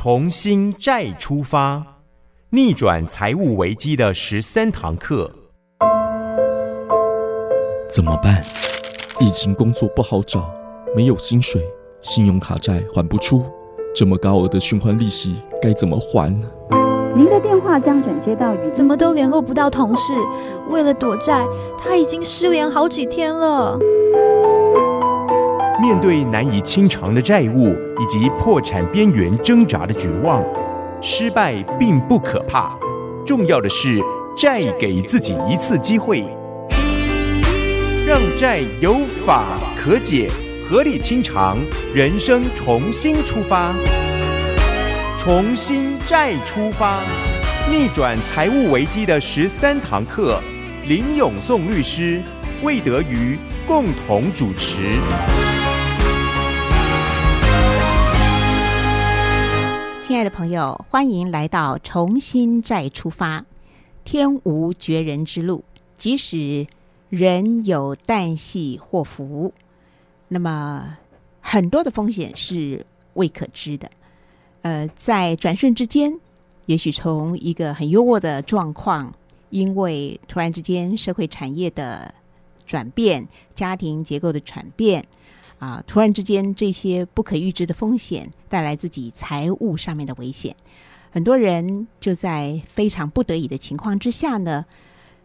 [0.00, 1.82] 重新再出发，
[2.50, 5.32] 逆转财务危机的十三堂课。
[7.90, 8.40] 怎么办？
[9.18, 10.48] 疫情工作不好找，
[10.94, 11.60] 没有薪水，
[12.00, 13.44] 信用卡债还不出，
[13.92, 16.32] 这么高额的循环利息该怎么还？
[17.16, 20.14] 您的电话将转接到语怎么都联络不到同事？
[20.70, 21.44] 为了躲债，
[21.76, 23.76] 他已经失联好几天了。
[25.80, 27.68] 面对难以清偿的债务
[28.00, 30.44] 以及破产边缘挣扎的绝望，
[31.00, 32.76] 失败并不可怕，
[33.24, 34.02] 重要的是
[34.36, 36.24] 再给自己一次机会，
[38.04, 39.44] 让债有法
[39.76, 40.28] 可解，
[40.68, 41.58] 合理清偿，
[41.94, 43.72] 人生重新出发，
[45.16, 46.98] 重新再出发，
[47.70, 50.40] 逆转财务危机的十三堂课，
[50.88, 52.20] 林永颂律师、
[52.64, 54.98] 魏德瑜共同主持。
[60.08, 63.44] 亲爱的朋友，欢迎来到重新再出发。
[64.04, 65.62] 天无绝人之路，
[65.98, 66.66] 即使
[67.10, 69.52] 人有旦夕祸福，
[70.28, 70.96] 那么
[71.42, 73.90] 很多的风险是未可知的。
[74.62, 76.18] 呃，在转瞬之间，
[76.64, 79.12] 也许从一个很优渥的状况，
[79.50, 82.14] 因为突然之间社会产业的
[82.66, 85.04] 转变、家庭结构的转变。
[85.58, 85.82] 啊！
[85.86, 90.54] 突然之间，这些不可预知的风险带来自己财务上面的危险，
[91.10, 94.64] 很多人就在非常不得已的情况之下呢，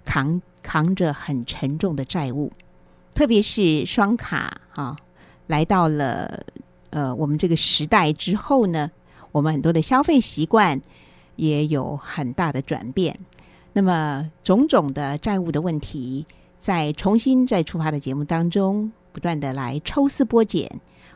[0.03, 2.51] 扛扛着很沉重的债务，
[3.13, 4.97] 特别是双卡啊，
[5.47, 6.43] 来到了
[6.89, 8.89] 呃我们这个时代之后呢，
[9.31, 10.81] 我们很多的消费习惯
[11.35, 13.19] 也有很大的转变，
[13.73, 16.25] 那么种种的债务的问题，
[16.59, 18.91] 在重新再出发的节目当中。
[19.13, 20.69] 不断的来抽丝剥茧，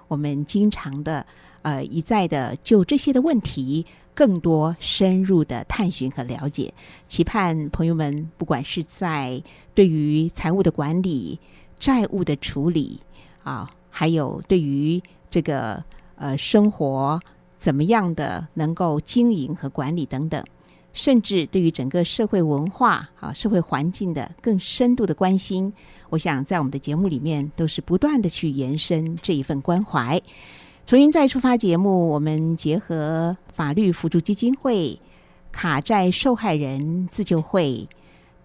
[0.07, 1.25] 我们经常的
[1.63, 6.73] 呃一再的就这些的问题更多深入的探寻和了解，
[7.07, 9.41] 期盼朋友们不管是在
[9.73, 11.37] 对于财务的管理、
[11.79, 13.01] 债务的处理
[13.43, 15.83] 啊，还有对于这个
[16.15, 17.19] 呃生活
[17.57, 20.43] 怎么样的能够经营和管理等等。
[20.93, 25.71] 甚至对于整个社会文化啊、社会环境的更深度的关心，
[26.09, 30.21] 我想在我们的节目里面都是不断的去延伸这一份关怀。
[30.85, 34.99] 重新再出发节目，我们结合法律辅助基金会、
[35.51, 37.87] 卡债受害人自救会、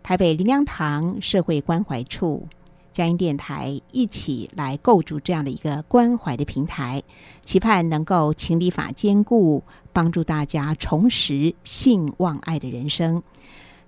[0.02, 2.48] 台北林良堂社会关怀处。
[2.92, 7.02] 嘉音电台一起来构筑这样的一个关怀的平台，
[7.42, 9.62] 期盼能够情理法兼顾，
[9.94, 13.22] 帮助大家重拾性望爱的人生。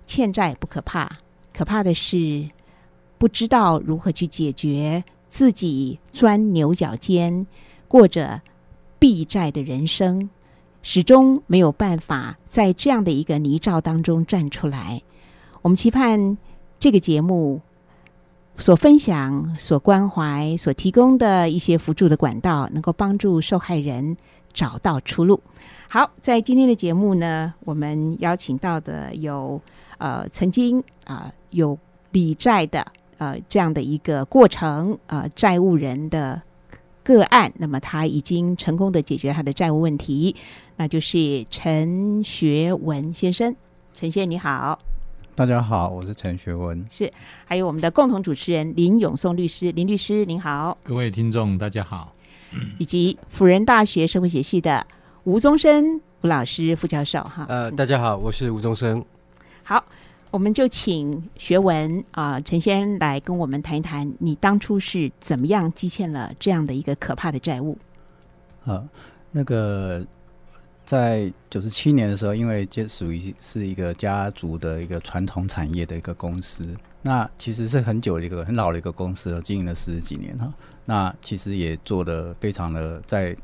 [0.07, 1.17] 欠债不可怕，
[1.53, 2.49] 可怕的是
[3.17, 7.45] 不知道如何去解决自己钻牛角尖，
[7.87, 8.41] 过着
[8.99, 10.29] 避债的人生，
[10.81, 15.01] 始终没有办法在这样的一个泥沼当中站出来。
[15.61, 16.37] 我们期盼
[16.79, 17.61] 这个节目。
[18.57, 24.15] 所分享、所关怀、所提供的一些辅助的管道，能够帮助受害人
[24.53, 25.41] 找到出路。
[25.89, 29.61] 好，在今天的节目呢，我们邀请到的有
[29.97, 31.77] 呃曾经啊有
[32.11, 32.87] 理债的
[33.17, 36.41] 呃这样的一个过程啊债务人的
[37.03, 40.35] 个案，那么他已经成功的解决他的债务问题，
[40.75, 43.55] 那就是陈学文先生。
[43.93, 44.77] 陈先生你好。
[45.35, 47.11] 大家好，我是陈学文，是
[47.43, 52.13] 还有我们的共同主持人林永松律师，林律师您好，各位听众大家好，
[52.79, 54.87] 以及辅仁大学社会学系的
[55.25, 59.03] 吴宗生吴老师副教授哈，呃，大家好，我是吴宗生，
[59.61, 59.83] 好，
[60.35, 67.77] 我们就请学文啊陈先生来跟我们谈一谈，你当初是怎么样积欠了这样的一个可怕的债务？
[68.65, 68.83] 啊，
[69.31, 70.05] 那个。
[70.83, 80.53] 在九十七年的时候，因为这属于是一个家族的一个传统产业的一个公司，那其实是很久的一个很老的一个公司了，经营了四十几年哈。
[80.85, 83.35] 那其实也做的非常的在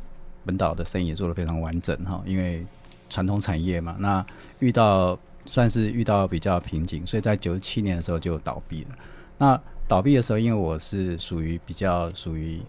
[0.46, 2.63] 本岛的生意也做的非常完整哈，因为
[3.09, 4.24] 传统产业嘛，那
[4.60, 8.90] 遇到算是遇到比较瓶颈，所以在九七年的时候就倒闭了。
[9.38, 12.62] 那倒闭的时候，因为我是属于比较属于。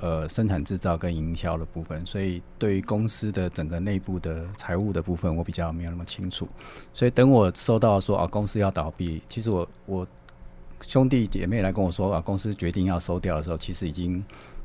[0.00, 6.46] 呃，生产制造跟营销的部分，所以对于公司的整个内部的财务的部分，我比较没有那么清楚。
[6.92, 10.06] 所以等我收到说啊，公司要倒闭，其实我我
[10.86, 14.22] 兄弟姐妹来跟我说啊，公司决定要收掉的时候，其实已经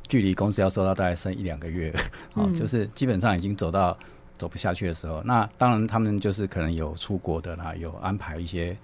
[0.09, 1.93] 距离公司要收到大概剩一两个月，
[2.35, 3.97] 啊，就是基本上已经走到
[4.39, 5.21] 走不下去的时候。
[5.23, 8.75] 那当然，他们就是可能有出国的啦，有安排一些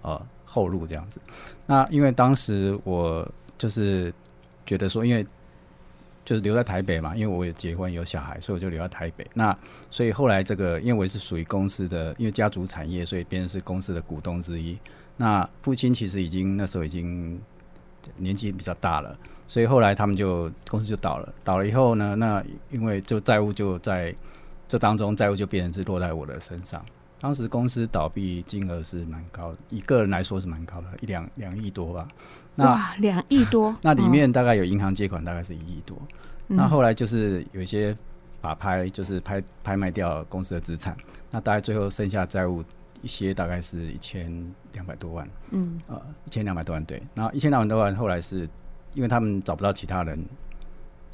[0.00, 1.20] 呃后路这样子。
[1.66, 3.28] 那因为当时我
[3.58, 4.14] 就是
[4.64, 5.26] 觉得说，因为
[6.24, 9.26] 就是留在台北嘛，因为我也结婚有小孩，所以我就留在台北。
[9.34, 9.56] 那
[9.90, 14.78] 所以后来这个，因为我是属于公司的，因为家族产业，所以变成是公司的股东之一。
[15.16, 17.38] 那父亲其实已经那时候已经
[18.16, 19.14] 年纪比较大了，
[19.46, 21.34] 所以后来他们就公司就倒了。
[21.42, 24.14] 倒了以后呢，那因为就债务就在
[24.70, 26.80] 这当中，债务就变成是落在我的身上。
[27.20, 32.06] 当时公司倒闭金额是蛮高的，以个人来说是蛮高的，一两两亿多吧。
[32.54, 35.98] 那哇，两亿多， 那里哦面大概有银行借款，大概是一亿多。
[36.46, 37.96] 嗯那后来就是有一些
[38.40, 40.96] 法拍，就是拍拍卖掉公司的资产，
[41.32, 42.62] 那大概最后剩下债务
[43.02, 47.02] 一些，大概是一千两百多万，嗯呃，一千两百多万对。
[47.16, 48.48] 然后一千两百多万后来是
[48.94, 50.24] 因为他们找不到其他人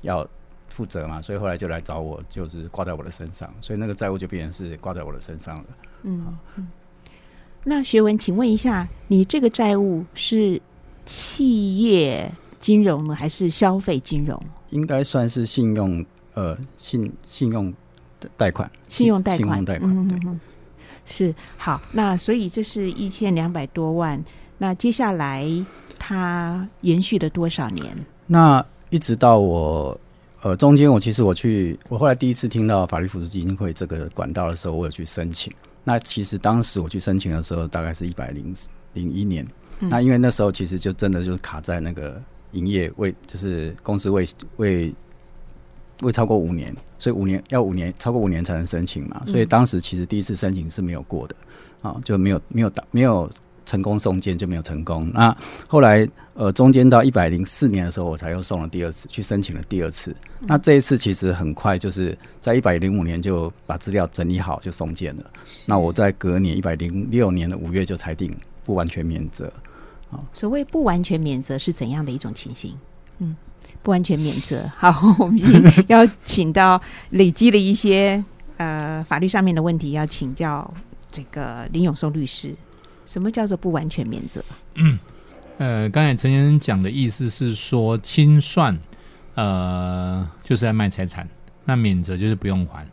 [0.02, 0.28] 要
[0.68, 5.64] 负责嘛，所以后来就来找我，就是挂在我的身上，所以那个债务就变成是挂在我的身上了。
[6.02, 6.68] 嗯嗯。
[7.64, 10.60] 那学文，请问一下，你这个债务是
[11.04, 12.30] 企业
[12.60, 14.40] 金融呢，还是消费金融？
[14.70, 16.04] 应该算是信用
[16.34, 17.72] 呃信信用
[18.36, 20.40] 贷款，信用贷款，信用贷款，嗯嗯，
[21.04, 21.80] 是好。
[21.92, 24.22] 那所以这是一千两百多万。
[24.58, 25.46] 那接下来
[25.98, 27.96] 它延续了多少年？
[28.26, 29.98] 那一直到我
[30.46, 35.52] 呃中间，我其实我去，我后来第一次听到法律辅助基金会这个管道的时候，我有去申请。
[35.82, 38.54] 那其实当时我去申请的时候，大概是一百零
[38.92, 39.44] 零一年。
[39.80, 42.22] 嗯那因为那时候其实就真的就是卡在那个
[42.52, 44.24] 营业未，就是公司未
[44.58, 44.94] 未
[46.02, 49.22] 未超过五年，所以五年要五年超过五年才能申请嘛。
[49.26, 51.34] 所以当时其实第一次申请是没有过的，
[51.82, 53.28] 啊，就没有没有打没有
[53.66, 55.10] 成功送件就没有成功。
[55.12, 55.36] 那
[55.68, 60.16] 后来呃中间到一百零四年的时候，我才又送了第二次去申请了第二次。
[60.40, 65.24] 那这一次其实很快，就是在一百零五年就把资料整理好就送件了。
[65.66, 68.34] 那我在隔年一百零六年的五月就裁定
[68.64, 69.52] 不完全免责。
[70.32, 72.74] 所谓不完全免责是怎样的一种情形？
[73.18, 73.36] 嗯，
[73.82, 74.62] 不完全免责。
[74.78, 75.38] 好，我们
[75.88, 76.80] 要请到
[77.10, 78.24] 累积了一些
[78.56, 80.72] 呃法律上面的问题，要请教
[81.10, 82.54] 这个林永松律师。
[83.06, 84.44] 什么叫做不完全免责？
[84.74, 84.98] 嗯
[85.58, 88.78] 呃，刚才陈先生讲的意思是说，清算
[89.36, 91.26] 呃就是在卖财产，
[91.64, 92.86] 那免责就是不用还。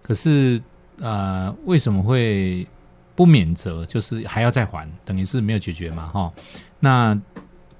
[0.00, 0.62] 可是
[1.00, 2.64] 呃，为什么会
[3.16, 3.84] 不免责？
[3.86, 6.32] 就是还要再还，等于是没有解决嘛，哈。
[6.78, 7.20] 那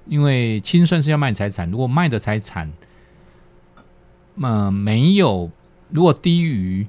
[0.05, 2.69] 因为清算是要卖财产，如果卖的财产，
[4.41, 5.49] 呃，没有
[5.89, 6.85] 如果低于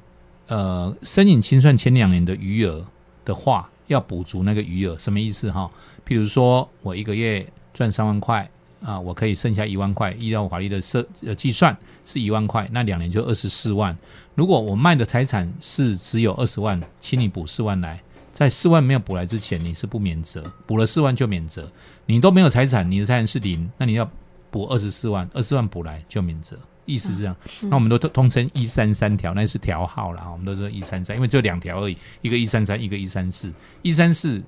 [0.49, 2.85] 呃申请清算前两年的余额
[3.25, 5.71] 的话，要补足那个余额，什么意思哈？
[6.07, 8.49] 譬如说我一个月赚三万块
[8.83, 13.97] 啊，我可以剩下一万块，依照法律的设呃计算是一万块，那两年就二十四万。
[14.35, 18.03] 如果我卖的财产是只有二十万，请你补四万来，
[18.33, 21.71] 在四万没有补来之前，你是不免责；补了四万就免责。
[22.05, 24.09] 你都没有财产，你的财产是零，那你要
[24.51, 26.57] 补二十四万，二十万补来就免责。
[26.87, 33.53] 意思是这样，那我们都通通称一三三条，那是条号啦，我们都说一三三，因为只有两条而已，一个一三三，一个一三四，
[33.83, 34.43] 一三四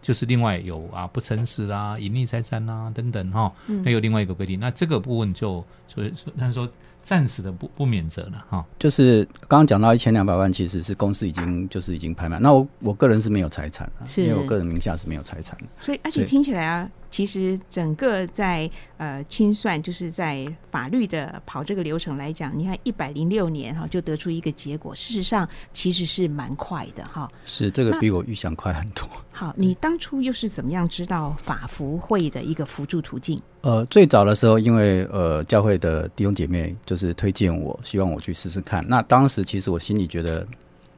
[0.00, 3.52] 就是另外有啊不诚实啦、隐匿财产啦等等哈，
[3.82, 6.68] 那有另外一个规定，那这个部分就所以说他说
[7.02, 8.64] 暂时的不不免责了哈。
[8.78, 12.38] 就是刚刚讲到一千两百万，其实是公司已经就是已经拍卖。
[12.38, 15.64] 那我我个人是没有财产的，是因为我个人名下是没有财产的。
[15.80, 29.08] 所以，而且对听起来啊，其实整个在呃清算，就是在法律的跑这个流程来讲，你看一百零六年哈、就得出一个结果，事实上其实是蛮快的哈、是这个比我预想快很多。
[29.30, 33.40] 好， 你当初又是怎么样知道法服会的一个辅助途径？
[33.62, 38.86] 呃，最早的时候，因为呃教会的弟兄姐妹就是推荐我，希望我去试试看。
[38.88, 40.46] 那当时其实我心里觉得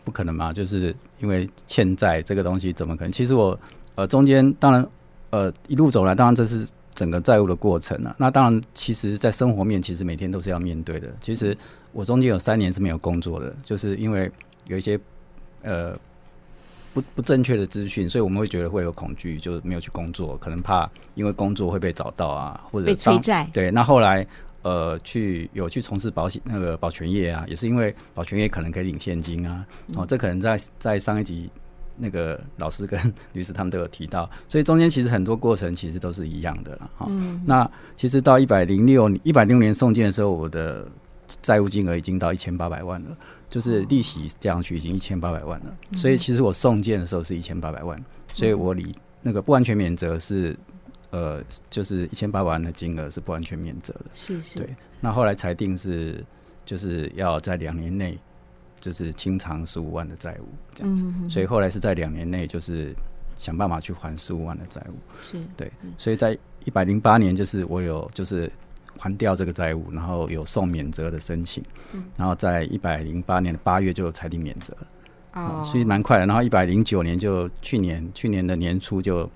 [0.04, 3.12] 不可能嘛，就是因为欠债这个东西怎么可能？
[3.12, 3.58] 其实我
[3.94, 4.86] 呃中间当然
[5.30, 8.14] 呃一路走来，当然这是整个债务的过程啊。
[8.18, 11.08] 那当然，其实在生活面，其实每天都是要面对的。
[11.20, 11.56] 其实
[11.92, 14.30] 我中间有三年是没有工作的，就是因为
[14.66, 14.98] 有一些
[15.62, 15.96] 呃
[16.92, 23.48] 不不正确的资讯，所以我们会觉得会有恐惧，就是没有去工作，可能怕因为工作会被找到啊，或者被催债？
[23.52, 24.26] 对，那后来
[24.62, 31.48] 呃去有去从事保险那个保全业啊，也是因为保全业可能可以领现金啊，哦，这可能在在上一集
[32.00, 32.98] 那个老师跟
[33.32, 37.06] 律师他们都有提到，所以中间其实很多过程其实都是一样的了哈。
[37.10, 40.88] 嗯，那其实到一百零六一百六年送件的时候，我的
[41.42, 43.16] 债务金额已经到一千八百万了，
[43.48, 45.76] 就是利息加上去已经一千八百万了。
[45.92, 48.02] 所以其实我送件的时候是一千八百万，
[48.32, 50.56] 所以我理那个不完全免责是
[51.10, 54.06] 呃，就是一千八百万的金额是不完全免责的。
[54.14, 56.24] 是是，对，那后来裁定是
[56.64, 58.18] 就是要在两年内
[58.80, 62.94] 就是清偿十五万的债务这样子，嗯，所以后来是在两年内就是
[63.36, 64.94] 想办法去还十五万的债务。
[65.22, 68.50] 是对，所以在一百零八年，就是我有就是
[68.98, 74.76] 还掉这个债务，然后有送免责的申请，嗯然后在一百零八年的八月就裁定免责，
[75.34, 76.26] 哦，所以蛮快的。
[76.26, 79.28] 然后一百零九年就去年去年的年初就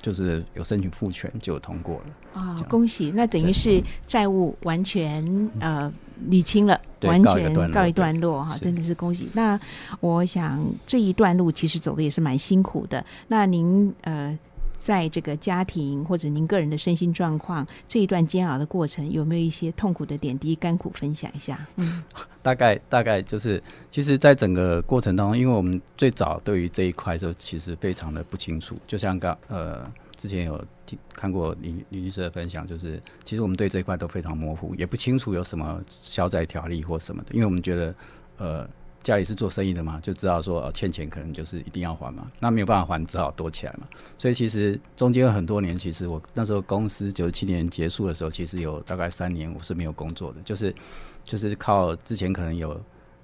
[0.00, 2.40] 就是有申请复权就通过了。
[2.40, 3.12] 啊、恭喜！
[3.14, 5.92] 那等于是债务完全呃
[6.28, 9.28] 理清了，完全告一段落哈，真的是恭喜。
[9.32, 9.58] 那
[10.00, 13.04] 我想这一段路其实走的也是蛮辛苦的。
[13.28, 14.36] 那您呃，
[14.80, 21.66] 在这个家庭或者您个人的身心状况这一段煎熬的过程，有没有一些痛苦的点滴甘苦分享一下？
[21.76, 22.02] 嗯
[22.42, 29.84] 大概大概就是，其实，在整个过程当中，因为我们最早对于这一块就其实非常的不清楚，就像刚呃
[30.18, 37.94] 之前有听看过李李律师的分享，就是其实我们对这一块都非常模糊，也不清楚有什么消债条例或什么的，因为我们觉得
[38.36, 38.68] 呃
[39.04, 43.86] 家里是做生意的嘛，就知道说、呃、欠钱可能就是一定要还嘛，那没有办法还，只好躲起来嘛。
[44.18, 50.74] 所以其实中间有很多年，其实我那时候公司九七年结束的时候，其实有大概三年我是没有工作的，就是
[51.22, 52.78] 就是靠之前可能有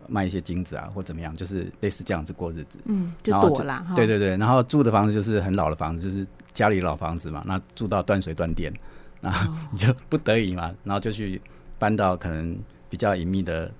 [0.06, 2.78] 卖一些金子啊或怎么样，就是类似这样子过日子。
[2.84, 3.84] 嗯，就躲啦。
[3.96, 8.72] 对对对，然后住的房子就是很老的房子，就是家里老房子嘛，那住到断水断电，
[9.20, 11.38] 然后哦 你就不得已嘛，然后就去
[11.78, 12.56] 搬到可能
[12.88, 13.70] 比较隐秘的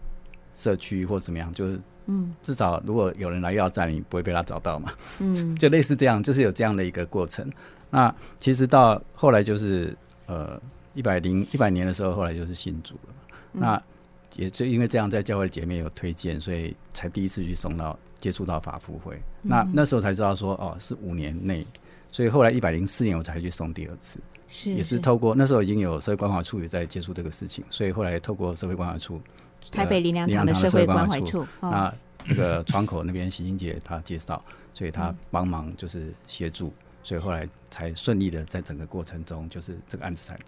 [0.54, 4.92] 社区或怎么样，就是嗯至少如果有人来要债，你不会被他找到嘛。
[5.20, 7.50] 嗯， 就类似这样，就是有这样的一个过程。
[7.90, 10.60] 那其实到后来就是呃
[10.94, 13.14] 一百零一百年的时候，后来就是信主了嘛。
[13.52, 13.82] 嗯那
[14.34, 19.16] 也就因为这样，在教会姐妹有推荐，所以才第一次去送到接触到法福会。
[19.42, 21.64] 那嗯那时候才知道说哦是五年内，
[22.14, 29.20] 所以后来一百零四年我才去送第二次，是也是透过那时候已经有社会关怀处也在接触这个事情，所以后来透过社会关怀处，
[29.72, 31.92] 台北林良堂的呃社会关怀处那
[32.24, 34.40] 那个窗口那边邢金姐她介绍，
[34.72, 40.38] 所以她嗯帮忙就是协助，所以后来才顺利的在整个过程中，就是这个案子才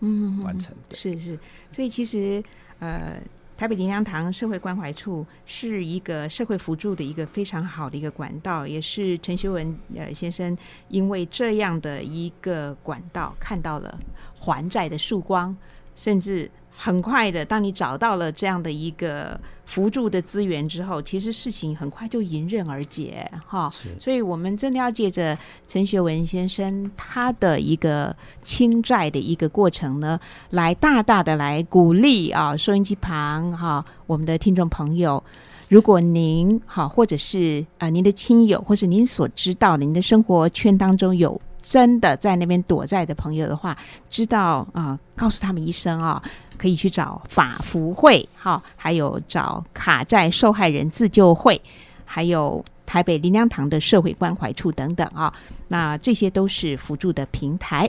[0.00, 0.76] 嗯完成。
[0.86, 0.98] 对。
[0.98, 1.38] 是是，
[1.72, 2.44] 所以其实
[2.78, 3.18] 呃，
[3.56, 10.56] 台北林良堂社会关怀处是一个社会扶助的一个非常好的一个管道，也是陈学文呃先生
[10.88, 13.98] 因为这样的一个管道看到了
[14.38, 15.56] 还债的曙光，
[15.94, 23.72] 甚至很快的，当你找到了这样的一个辅助的资源之后，其实事情很快就迎刃而解哈。
[23.98, 35.22] 所以我们真的要借着陈学文先生他的一个清债的一个过程呢，来大大的来鼓励啊，收音机旁哈、我们的听众朋友。
[35.68, 43.76] 如果您好，或者是啊、呃您的亲友，或是您所知道的，您的生活圈当中有真的在那边躲债的朋友的话，
[44.08, 46.22] 知道啊、告诉他们一声啊，
[46.56, 51.60] 可以去找法福会，好、还有找卡债受害人自救会，
[52.04, 55.32] 还有台北林良堂的社会关怀处等等啊，
[55.68, 57.88] 那这些都是辅助的平台。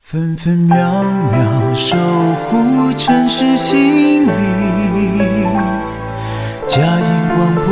[0.00, 4.28] 分分秒秒守护城市心灵。
[6.66, 7.06] 佳音
[7.36, 7.64] 广播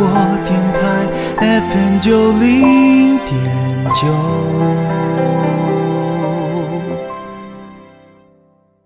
[0.46, 0.80] 电台
[1.38, 5.11] FM 九零点九。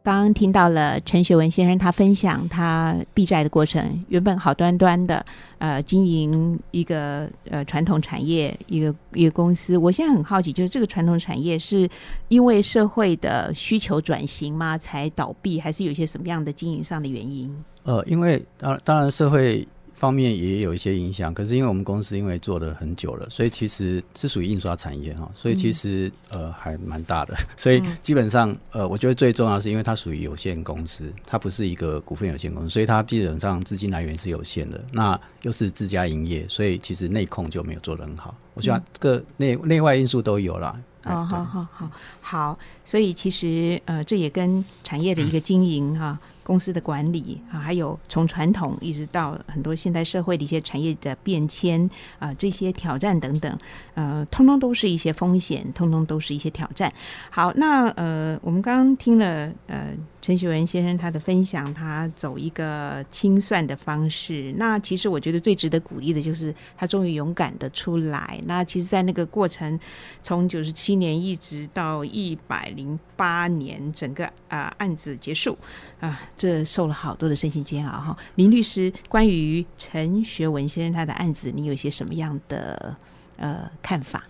[0.07, 5.27] 刚刚听到了陈学文先生他分享他避债的过程，原本好端端的
[5.59, 11.91] 呃经营一个呃传统产业一个一个公司，我现在很好奇，就是这个传统产业是
[12.29, 17.53] 因为社会的需求转型吗才倒闭，还是有些什么样的经营上的原因？
[17.83, 27.97] 呃，因为当当然社会方面也有一些影响，可是因为我们公司因为做了很久了，所以其实是属于印刷产业哈，所以其实、呃还蛮大的， 所以嗯。
[28.03, 40.79] 基本上呃我觉得最重要是因为它属于有限公司，它不是一个股份有限公司，所以它基本上资金来源是有限的，那又是自家营业，所以其实内控就没有做得很好，我觉得这个内内外因素都有啦。
[41.03, 53.59] 哎哦，好好好好，所以其实呃，这也跟产业的一个经营哈、公司的管理啊，还有从传统一直到很多现代社会的一些产业的变迁啊、这些挑战等等，
[53.95, 56.93] 呃，通通都是一些风险，通通都是一些挑战。
[57.31, 59.89] 好，那呃，我们刚刚听了呃
[60.27, 64.53] 陈学文先生他的分享，他走一个清算的方式。
[64.57, 68.37] 那其实我觉得最值得鼓励的就是他终于勇敢的出来。
[68.45, 69.79] 那其实，在那个过程，
[70.25, 75.57] 从九十七年一直到一百零八年，整个啊、案子结束
[76.01, 78.19] 啊、这受了好多的身心煎熬哈。
[78.35, 82.97] 林律师，关于陈学文先生他的案子，你有些什么样的
[83.37, 84.25] 呃看法？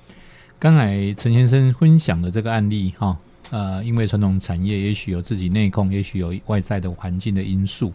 [0.58, 3.16] 刚才陈先生分享的这个案例哈，
[3.50, 7.92] 呃，因为传统产业也许有自己内控，也许有外在的环境的因素，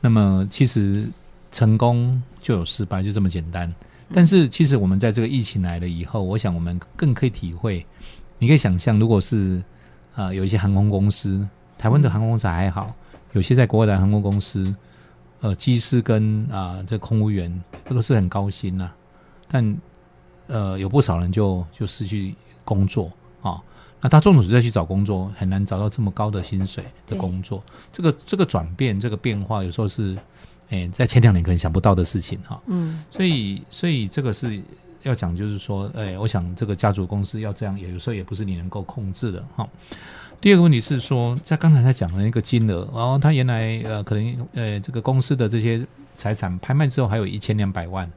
[0.00, 1.08] 那么其实
[1.52, 3.72] 成功就有失败，就这么简单。
[4.12, 7.86] 但是其实我们在这个疫情来了以后，我想我们更可以体会，
[8.38, 9.62] 你可以想象，如果是
[10.16, 12.92] 呃有一些航空公司，台湾的航空公司还好，
[13.32, 14.74] 有些在国外的航空公司，
[15.40, 18.90] 呃，机师跟啊这空务员都是很高薪呐、
[19.46, 19.76] 但
[20.48, 23.62] 呃有不少人就就失去工作啊。
[24.00, 27.62] 那他中途再去找工作，很难找到这么高的薪水的工作。
[27.92, 30.16] 这个这个转变，这个变化，有时候是，
[30.70, 32.60] 诶、在前两年可能想不到的事情哈。
[32.66, 34.62] 嗯所以，所以这个是
[35.02, 39.68] 要讲，就是说，哎，我想这个家族公司要这样，也有时候也不是你能够控制的哈。
[40.40, 48.10] 第二个问题是说，在刚才他讲的那个金额，然后他原来呃，可能呃，这个公司的这些财产拍卖之后，还有一千两百万。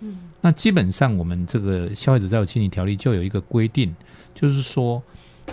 [0.00, 3.94] 嗯，那基本上我们这个消费者债务清理条例就有一个规定，
[4.34, 5.02] 就是说，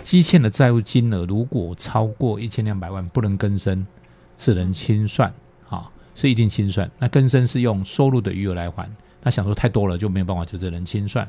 [0.02, 3.86] 积欠的债务金额如果超过一千两百万，不能更生，
[4.36, 5.32] 只能清算
[5.68, 6.90] 啊，是一定清算。
[6.98, 8.88] 那更生是用收入的余额来还，
[9.22, 11.28] 那想说太多了就没有办法，就只能清算。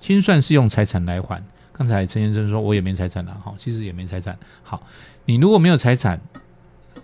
[0.00, 1.42] 清算是用财产来还。
[1.72, 4.38] 刚才陈先生说我也没财产了，哈，其实也没财产。
[4.62, 4.80] 好，
[5.24, 6.20] 你如果没有财产，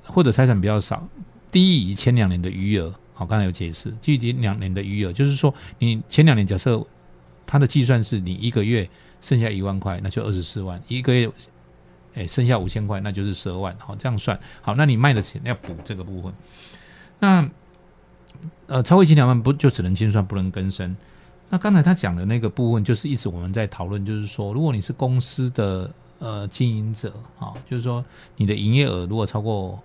[0.04, 1.08] 或者财产比较少，
[1.50, 6.84] 低于前两年的余额，好，刚才有解释，低于两年的余额，就是说你前两年假设
[7.46, 8.88] 它的计算是你一个月
[9.20, 11.30] 剩下一万块，那就二十四万，一个月
[12.14, 14.38] 哎剩下五千块，那就是十二万，好，这样算。
[14.60, 16.32] 好，那你卖的钱要补这个部分，
[17.18, 17.50] 那
[18.66, 20.96] 呃超过一千两万不就只能清算不能更生？
[21.50, 28.04] 那刚才他讲的那个部分，就是一直我们在讨论，就是说，如果你是公司的呃经营者啊，就是说
[28.36, 29.80] 你的营业额如果超过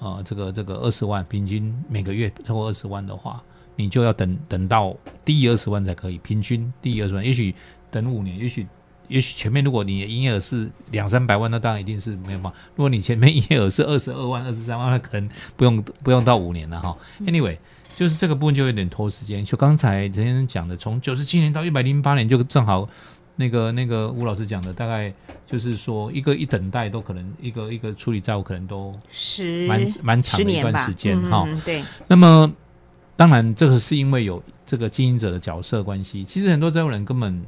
[0.00, 3.40] 呃这个这个二十万，平均每个月超过二十万的话，
[3.76, 7.54] 你就要等等到低于二十万才可以，平均低于二十万，也许
[8.02, 8.66] 等五年，也许
[9.08, 12.58] 也许前面如果你的营业额是两三百万，那当然一定是没有办法。
[12.74, 16.96] 如果你前面营业额是二十二万、二十三万，那可能不用不用到五年了哈。
[17.20, 17.56] Anyway。
[17.96, 19.44] 就是这个部分就有点拖时间。
[19.44, 22.88] 就刚才陈先生讲的，从九十七年到一百零八年，就正好
[23.36, 25.14] 那个那个吴老师讲的，大概
[25.46, 31.44] 就是说一个一等待都可能一个一个处理债务可能都十蛮蛮长的一段时间嗯哈。
[31.46, 32.52] 嗯对，那么
[33.14, 37.40] 当然这个是因为有这个经营者的角色关系，其实很多债务人根本。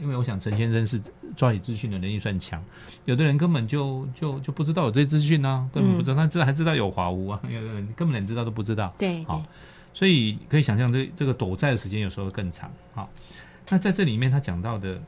[0.00, 1.00] 因为我想陈先生是
[1.36, 2.62] 抓取资讯的能力算强，
[3.04, 8.94] 有的人根本就就就不知道有这些资讯呢，根本不知道，他知道还知道有华屋啊， 有的人根本连知道都不知道。
[8.98, 9.42] 对好，
[9.92, 12.70] 所以可以想象这这个躲债的时间有时候更长。
[12.94, 13.08] 好，
[13.68, 15.00] 那在这里面他讲到的，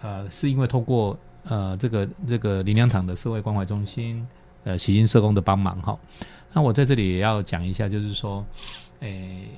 [0.00, 4.26] 呃，是因为透过呃这个这个林良堂的社会关怀中心，
[4.64, 5.98] 呃喜金社工的帮忙哈。
[6.52, 8.44] 那我在这里也要讲一下，就是说，
[9.00, 9.48] 诶、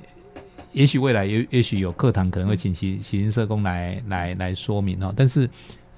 [0.74, 5.48] 也许未来也也许有课堂可能会请喜喜金社工来来来说明哦，但是，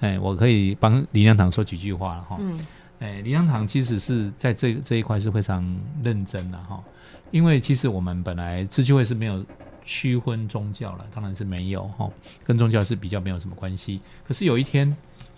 [0.01, 2.37] 哎，我可以帮林良堂说几句话了哈。
[2.39, 2.59] 嗯。
[2.99, 5.63] 哎，林良堂其实是在这这一块是非常
[6.03, 6.83] 认真的哈，
[7.31, 9.45] 因为其实我们本来自救会是没有
[9.85, 12.11] 区分宗教了，当然是没有哈，
[12.43, 14.01] 跟宗教是比较没有什么关系。
[14.27, 14.97] 可是有一天，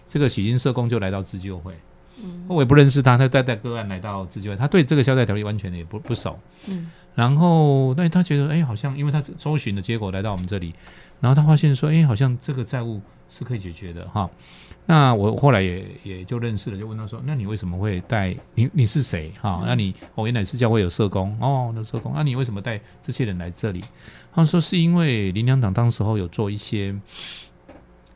[0.09, 1.75] 这个喜金社工就来到自救会，
[2.23, 2.45] 嗯。
[2.47, 10.73] 我也不认识他，他带带个案来到自救会，他对这个消债条例完全也不不熟，嗯然后，但他觉得，哎，好像因为他搜寻的结果来到我们这里，
[11.21, 14.31] 然后他发现说，哎，好像这个债务是可以解决的哈。
[14.87, 19.65] 那我后来也也就认识了，就问他说，那你为什么会带你你是谁哈？
[19.67, 23.83] 那你哦原来是教会有社工哦，那社工，那你为什么带这些人来这里？
[24.33, 26.95] 他说是因为林良党当时候有做一些。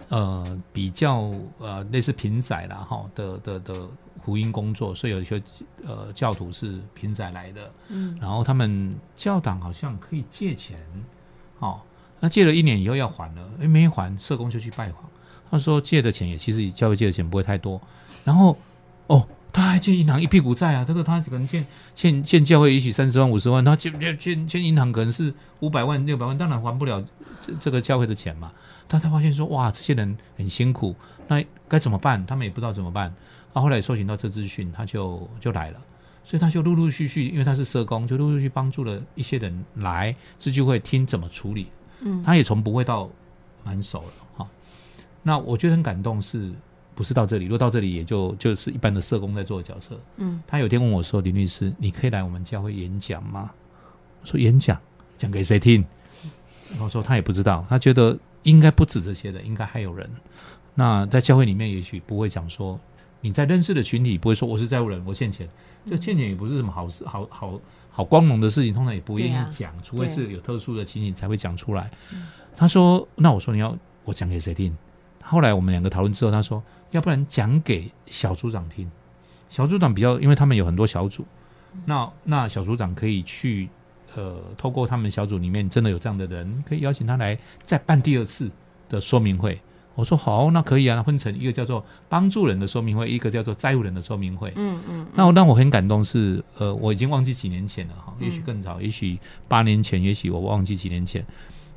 [0.08, 3.74] 呃，比较呃类似平仔啦哈的的的
[4.24, 5.42] 福音工作，所以有一些
[5.84, 10.78] 呃教徒是平仔来的，嗯然后他们教党好像可以借钱，
[11.58, 11.80] 哦，
[12.20, 15.02] 那借了一年以后要还了，诶，没还，社工就去拜访，
[15.50, 17.80] 他说借的钱也其实教会借的钱不会太多，
[18.24, 18.56] 然后
[19.08, 27.04] 哦，他还欠银行一屁股债啊，这个他可能欠欠欠教会也许三十万五十万，他欠欠欠欠银行可能是五百万六百万，当然还不了
[27.40, 28.52] 这这个教会的钱嘛。
[28.88, 30.94] 但他发现说，哇，这些人很辛苦，
[31.26, 32.24] 那该怎么办？
[32.26, 33.14] 他们也不知道怎么办。
[33.52, 35.80] 啊，后来搜寻到这资讯，他就就来了。
[36.24, 41.66] 所以他就陆陆续续，因为他是社工，就陆陆续续帮助了一些人来自救会听怎么处理。
[42.00, 43.10] 嗯他也从不会到
[43.64, 44.48] 蛮熟了哈。
[45.22, 46.52] 那我觉得很感动是，
[46.94, 47.46] 不是到这里？
[47.46, 49.98] 如果到这里，也就就是一般的社工在做的角色。
[50.16, 53.50] 嗯他有天问我说：“林律师，你可以来我们教会演讲吗？”
[54.22, 54.80] 我说：“演讲，
[55.18, 55.84] 讲给谁听？”
[56.78, 60.08] 我说他也不知道，他觉得应该不止这些的，应该还有人。
[60.74, 62.78] 那在教会里面，也许不会讲说
[63.22, 65.48] 你在认识的群体不会说我是债务人，我欠钱。
[65.86, 67.58] 这欠钱也不是什么好事，好好
[67.90, 71.90] 好光荣的事情，通常也不愿意讲，除非是有特殊的情形才会讲出来。
[72.56, 74.76] 他说：“那我说你要我讲给谁听？”
[75.22, 78.90] 后来我们两个讨论之后，他说：“要不然讲给小组长听。
[79.48, 81.24] 小组长比较，因为他们有很多小组，
[81.86, 83.68] 那那小组长可以去
[84.16, 88.50] 呃，透过他们小组里面真的有这样的人，可以邀请他来再办第二次
[88.88, 89.60] 的说明会。
[89.94, 94.52] 我说好，那可以啊，那分成一个叫做帮助人的说明会，一个叫做债务人的说明会。
[94.56, 98.24] 嗯嗯，那我让我很感动是，呃，我已经忘记几年前了哈，嗯。
[98.24, 101.24] 也许更早，也许八年前，也许我忘记几年前，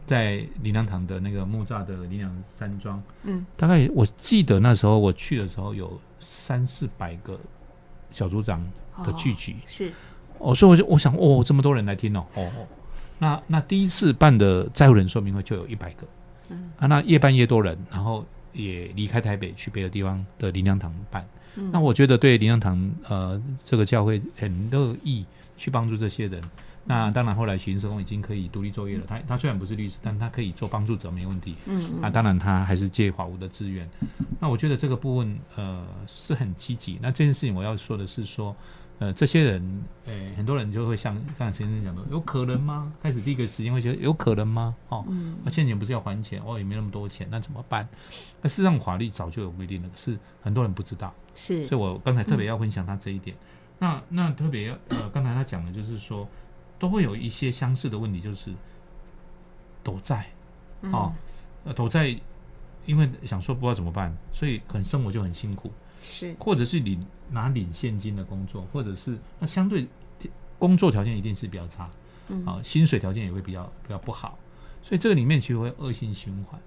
[0.05, 7.39] 在林良堂的那个木栅的林良山庄，嗯，大概我记得那时候我去的时候有三四百个
[8.11, 8.65] 小组长
[9.03, 9.91] 的聚集，是。
[10.37, 12.67] 哦，所以我就我想，哦，这么多人来听哦，哦哦，
[13.19, 16.05] 那那第一次办的债务人说明会就有一百个，
[16.49, 21.25] 嗯啊，那越办越多人，然后也离开台北去别的地方的林良堂办。
[21.57, 26.41] 嗯那我觉得对林良堂呃这个教会很乐意去帮助这些人。
[26.87, 29.03] 那当然，后来行社工已经可以独立作业了。
[29.07, 31.55] 他他虽然不是律师，但他可以做帮助者，没问题。
[31.65, 33.89] 嗯啊，当然他还是借法务的资源。
[34.39, 36.99] 那我觉得这个部分呃是很积极。
[37.01, 38.55] 那这件事情我要说的是说，
[38.99, 42.91] 呃，这些人，呃，很多人就会像刚才陈先生讲的，有可能吗？
[43.03, 44.73] 开始第一个时间会觉得有可能吗？
[44.89, 47.87] 哦，嗯那欠钱不是要还钱，哦，也没那么多钱，那怎么办？
[48.41, 51.13] 那事实上法律早就有规定了，可是很多人不知道。
[51.35, 53.35] 是所以我刚才特别要分享他这一点。
[53.77, 56.25] 那那特别要呃，刚才他讲的就是说，
[56.79, 58.53] 都会有一些相似的问题，就是
[59.83, 60.27] 躲债
[60.81, 61.13] 嗯哦，
[61.65, 62.15] 呃，躲债，
[62.85, 65.69] 因为想说不知道怎么办，所以可能生活就很辛苦，
[66.07, 69.87] 是或者是领拿领现金的工作，或者是那相对
[70.57, 71.89] 工作条件一定是比较差，
[72.29, 74.37] 嗯啊，薪水条件也会比较比较不好，
[74.81, 76.59] 所以这个里面其实会恶性循环。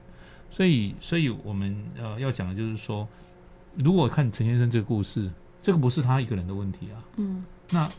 [0.51, 3.07] 所以，所以我们呃要讲的就是说，
[3.75, 5.31] 如果看陈先生这个故事，
[5.63, 7.91] 这个不是他一个人的问题啊，嗯那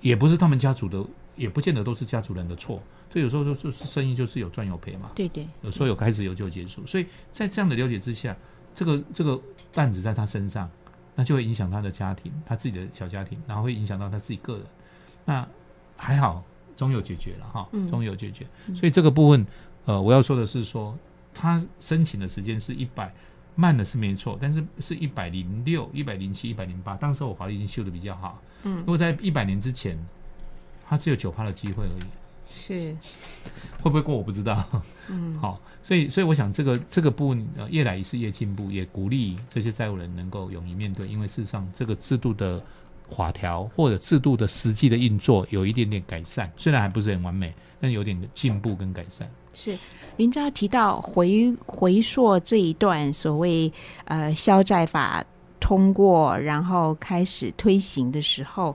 [0.00, 1.04] 也不是他们家族的，
[1.36, 2.82] 也不见得都是家族人的错。
[3.10, 6.86] 这有时候就就是生意就是有赚有赔嘛，对对有时候有开始有就结束。
[6.86, 8.34] 所以在这样的了解之下，
[8.74, 9.40] 这个这个
[9.72, 10.70] 担子在他身上，
[11.14, 14.62] 那就会影响他的家庭，他自己的小家庭，然后会影响到他自己个人。
[15.24, 15.46] 那
[15.96, 16.42] 还好，
[16.74, 18.46] 终有解决了哈嗯，终有解决。
[18.66, 19.46] 嗯所以这个部分，
[19.84, 20.96] 呃，我要说的是说，
[21.32, 23.14] 他申请的时间是一百，
[23.54, 26.96] 慢的是没错，但是是一百零六、一百零七、一百零八。
[26.96, 29.98] 当时我法律已经修的比较好，嗯如果在一百年之前，
[30.88, 32.08] 他只有九趴的机会而已，
[32.54, 32.94] 是
[33.82, 34.64] 会不会过我不知道。
[35.08, 42.62] 嗯好，所以所以我想这个这个部分呃越来是越进步，也鼓励这些债务人能够勇于面对，因为事实上这个制度的
[43.10, 49.28] 法条或者制度的实际的运作有一点点改善，虽然还不是很完美，但有点进步跟改善。
[49.52, 49.76] 是，
[50.16, 53.70] 林昭提到回回溯这一段所谓
[54.04, 55.22] 呃消债法
[55.60, 58.74] 通过，然后开始推行的时候，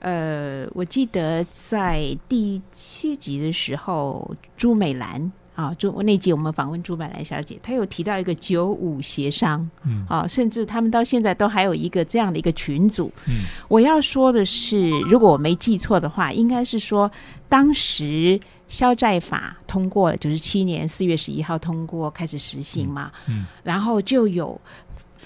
[0.00, 5.30] 呃，我记得在第七集的时候，朱美兰。
[5.56, 13.10] 啊，朱那集我们访问朱美兰小姐，她有提到一个九五协商，嗯啊，甚至他们到现在都还有一个这样的一个群组。
[13.26, 17.10] 嗯我要说的是，如果我没记错的话，应该是说
[17.48, 24.60] 当时消债法通过了，九十七年四月十一号通过开始实行嘛，嗯然后就有。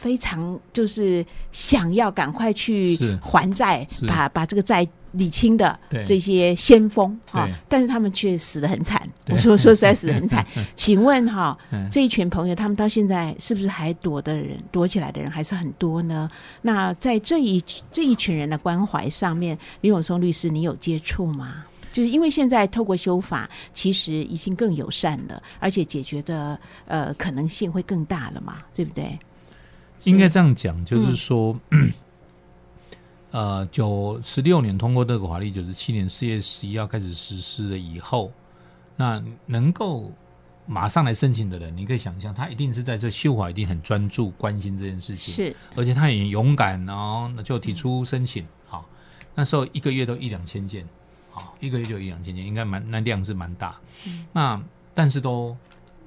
[0.01, 9.07] 非常就是想要赶快去还债，把把这个债理清的对这些先锋哈对，但是他们却死的很惨。
[9.29, 10.47] 我说说实在死的很惨。
[10.75, 16.31] 请问哈，嗯这一群朋友，他们到现在是不是还躲的人，躲起来的人还是很多呢？
[16.63, 21.67] 那在这一这一群人的关怀上面，李永松律师，你有接触吗？
[21.93, 29.19] 就是因为现在透过修法，其实已经更友善了，而且解决的呃可能性会更大了嘛，对不对？
[30.05, 31.59] 应该这样讲，就是说，
[33.31, 38.33] 呃，九十六年通过这个法律，九十七年四月十一号开始实施了以后，
[38.97, 40.13] 那能够
[40.67, 48.89] 马上来申请的人，你可以想象，他一定是在这修法一定很专注关心这件事情，是，而且他也勇敢哦，那就提出申请，好，
[49.35, 50.85] 那时候一个月都一两千件，
[51.31, 53.79] 好，一个月就一两千件，应该蛮那量是蛮大，
[54.33, 54.61] 那
[54.95, 55.57] 但是都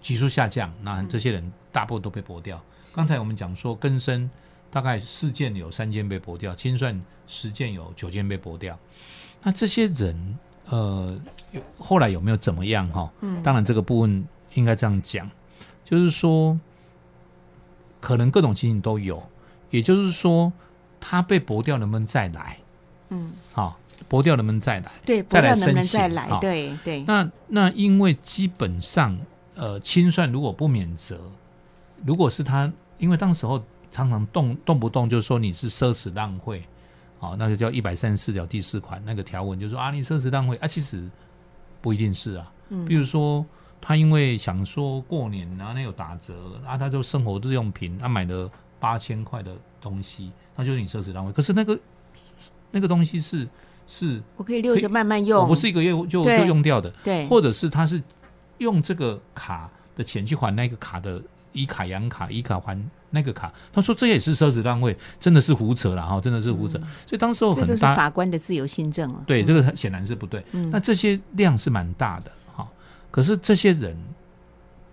[0.02, 2.62] 急速下降，那这些人大部分都被驳掉。
[2.94, 4.30] 刚才我们讲说，根生
[4.70, 8.78] 大概四件有三件被驳掉，清算十件有九件被驳掉。
[9.42, 10.38] 那这些人，
[10.70, 11.20] 呃，
[11.52, 12.88] 有后来有没有怎么样？
[12.90, 15.30] 哈，嗯当然这个部分应该这样讲，
[15.84, 16.58] 就是说，
[18.00, 19.22] 可能各种情形都有，
[19.70, 20.54] 也就是说，
[21.00, 22.58] 他被驳掉能不能再来？
[23.10, 24.92] 嗯，好，驳掉能不能再来？
[25.06, 26.28] 对，再来知道能不能申请再来？
[26.30, 29.18] 好对对，那那因为基本上，
[29.56, 31.20] 呃，清算如果不免责，
[32.06, 32.72] 如果是他，
[33.04, 33.62] 因为当时候
[33.92, 36.66] 常常动动不动就说你是奢侈浪费，
[37.20, 41.12] 好、那个叫一百三十四条第四款那个条文就说啊，你奢侈浪费啊，其实
[41.82, 42.86] 不一定是啊，嗯。
[42.86, 43.46] 比如说
[43.82, 51.78] 他因为想说过年然后那有打折啊，他就生活日用品，他买了八千块的东西，那就是你奢侈浪费，可是那个
[52.72, 53.46] 那个东西是
[53.86, 58.02] 是我可以留着慢慢用，我不是一个月就就用掉的，对，或者是他是
[58.60, 61.22] 用这个卡的钱去还那个卡的
[61.54, 62.78] 以卡养卡，以卡还
[63.12, 63.54] 那个卡。
[63.72, 66.78] 他说这也是奢侈浪费，真的是胡扯了哈，真的是胡扯。
[67.08, 69.24] 所以当时候很大，法官的自由新政了。
[69.26, 70.44] 对，这个显然是不对。
[70.52, 72.68] 嗯那这些量是蛮大的哈，
[73.10, 73.98] 可是这些人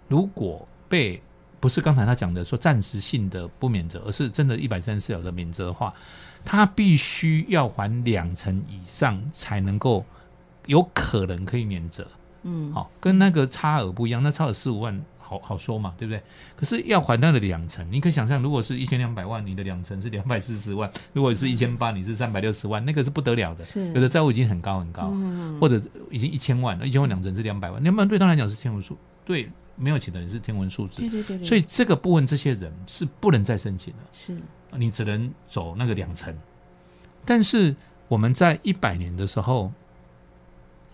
[0.08, 1.20] 如果被
[1.58, 5.92] 不是刚才他讲的说暂时性的不免责，而是真的一百三十四条的免责的话，
[6.44, 10.04] 他必须要还两成以上才能够
[10.66, 12.06] 有可能可以免责。
[12.42, 14.98] 嗯，好，跟那个差额不一样，那差额四五万
[15.30, 16.20] 好好说嘛，对不对？
[16.56, 23.64] 可是要还他的两成，你可以想象，如果是一千两百万，你的两成是两百四十万； 如果是一千八，你是三百六十万，那个是不得了的。
[23.64, 31.08] 是有的债务已经很高很高，嗯或者已经一千万了，一千万两成是两百万，两百万对他来讲是天文数，对没有钱的人是天文数字对。
[31.08, 34.00] 对对对，所以这个部分，这些人是不能再申请了。
[34.12, 34.36] 是
[34.72, 36.36] 你只能走那个两成。
[37.24, 37.76] 但是
[38.08, 39.72] 我们在一百年的时候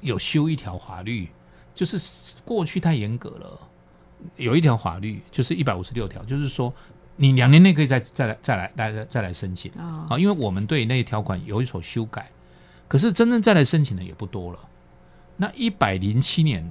[0.03, 1.29] 有修一条法律，
[1.75, 1.99] 就是
[2.45, 3.69] 过去太严格了，
[4.37, 6.73] 有一条法律就是一百五十六条，就是说
[7.17, 12.31] 你两年内可以再再来再来再来再来申请啊啊，因为我们对那条款有一所修改，
[12.89, 14.59] 可是真正再来申请的也不多了。
[15.37, 16.71] 那一百零七年，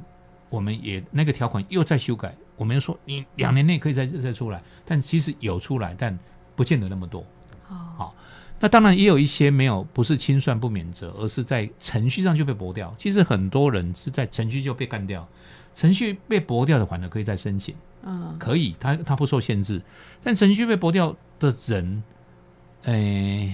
[0.49, 6.17] 我们也那个条款又再修改，我们又说你两年内可以再再出来，但其实有出来，但
[6.55, 7.21] 不见得那么多。
[7.69, 8.15] 哦好，
[8.59, 12.93] 那当然也有一些没有，不是清算不免责，而是在程序上就被驳掉。
[12.97, 15.27] 其实很多人是在程序就被干掉，
[15.75, 19.81] 程序被驳掉的反而可以再申请，嗯可以，他他不受限制。
[20.23, 22.03] 但程序被驳掉的人，
[22.83, 23.53] 诶、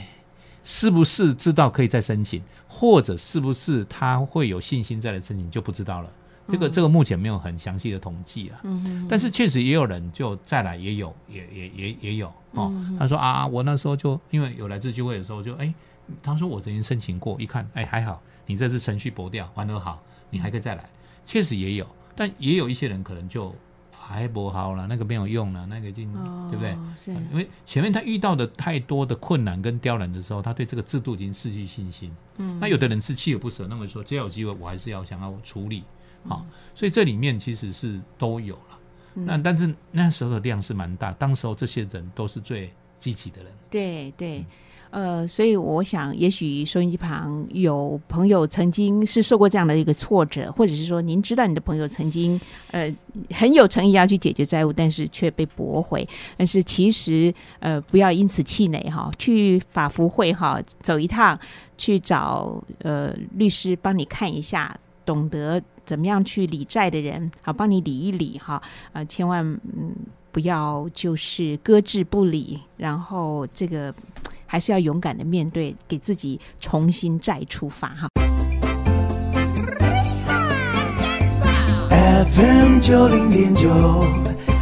[0.64, 6.10] 是不是知道可以再申请，或者是不是他会有信心再来申请，就不知道了。
[6.48, 8.60] 这个这个目前没有很详细的统计啊。
[8.64, 12.72] 嗯但是确实也有人就再来，也有，也也也也有哦。
[12.76, 15.74] 嗯他说啊，我那时候就因为有来自聚会的时候就，哎，
[16.22, 20.90] 他说我曾经申请过，一看，哎，还好，你这次程序驳掉，还得好，你还可以再来。
[21.26, 23.56] 确实也有，但也有一些人可能就
[23.92, 26.78] 还不好了，那个没有用了，那个已经、哦对不对？
[26.96, 32.12] 是因为前面他遇到的太多的困难跟刁难的时候，他对这个制度已经失去信心。
[32.38, 35.84] 嗯那有的人是锲而不舍，认为说只要有机会，我还是要想要处理。
[36.24, 36.46] 嗯好、
[36.76, 38.80] 所以这里面其实是都有了。
[39.14, 43.52] 那但是那时候的量是蛮大，当时候这些人都是最积极的人。
[43.70, 44.46] 对对，
[44.92, 52.40] 呃，所以我想，也许收音机旁有朋友曾经是受过这样的一个挫折，或者是说您知道你的朋友曾经
[52.72, 52.94] 呃
[53.32, 56.08] 很有诚意要去解决债务，但是却被驳回。
[56.38, 61.40] 但是其实呃不要因此气馁哈，去法服会哈走一趟，
[61.78, 65.62] 去找呃律师帮你看一下，懂得。
[65.84, 68.62] 怎么样去理债的人，好帮你理一理哈，
[68.94, 69.94] 啊、千万嗯
[70.32, 73.94] 不要就是搁置不理，然后这个
[74.52, 78.10] 还是要勇敢的面对，给自己重新再出发哈。
[82.34, 83.70] FM 九零点九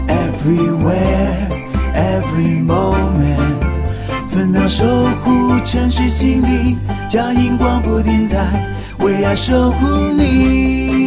[0.08, 1.50] ，Everywhere
[1.96, 4.86] Every Moment，分秒守
[5.24, 6.78] 护城市心灵，
[7.10, 10.99] 佳音广播电台为爱守护你。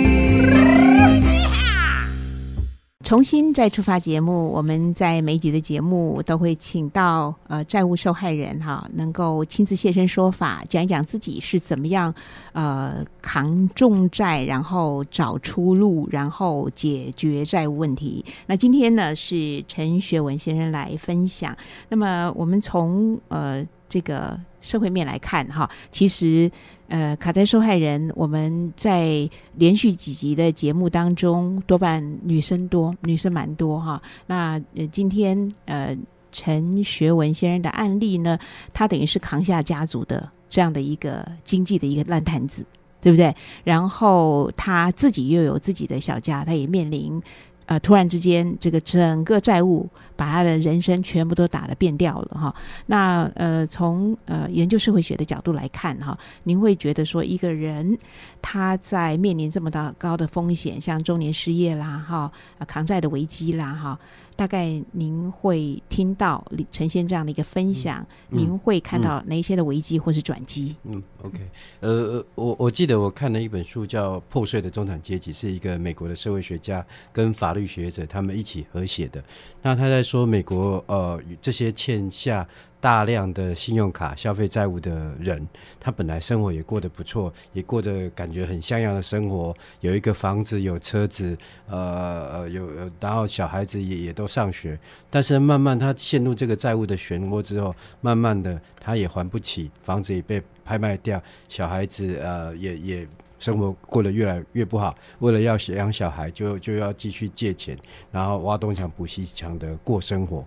[3.12, 12.14] 重新再出发节目，我们在每一集的节目都会请到呃债务受害人哈，能够亲自现身说法，讲一讲自己是怎么样
[12.54, 18.24] 呃扛重债，然后找出路，然后解决债务问题。
[18.46, 21.54] 那今天呢是陈学文先生来分享。
[21.90, 26.50] 那么我们从呃这个社会面来看哈，其实
[26.92, 29.26] 呃卡债受害人，我们在
[29.56, 34.00] 连续几集的节目当中，多半女生多，女生蛮多哈。
[34.26, 34.60] 那
[34.92, 35.96] 今天呃
[36.30, 38.38] 陈学文先生的案例呢，
[38.74, 42.66] 他等于是扛下家族的这样的一个经济的一个烂摊子。
[43.02, 43.34] 对不对？
[43.64, 47.20] 然后他自己又有自己的小家，他也面临
[47.66, 49.88] 呃突然之间这个整个债务
[50.22, 52.54] 把他的人生全部都打得变掉了哈。
[52.86, 57.98] 那呃从呃研究社会学的角度来看哈，您会觉得说一个人
[58.40, 63.98] 他在面临这么大高的风险，像中年失业啦哈、呃扛债的危机啦哈，
[64.36, 70.76] 大概您会听到呈现这样的一个分享，嗯您会看到哪一些的危机或是转机？
[70.84, 71.40] 嗯，OK，
[71.80, 79.20] 呃，我我记得我看了一本书叫《破碎的中产阶级》，是一个美国的社会学家跟法律学者他们一起合写的。
[79.62, 82.46] 那他在说美国呃这些欠下
[82.78, 85.48] 大量的信用卡消费债务的人，
[85.80, 91.34] 他本来生活也过得不错，也过着感觉很像样的生活，有一个房子，有车子，
[91.66, 92.68] 呃呃有，
[93.00, 103.08] 然后小孩子也也都上学，但是慢慢他陷入这个债务的漩涡之后，慢慢的他也还不起，房子也被拍卖掉，小孩子呃也也
[103.42, 107.76] 生活过得越来越不好，为了要养小孩，就就要继续借钱，
[108.12, 110.44] 然后挖东墙补西墙的过生活。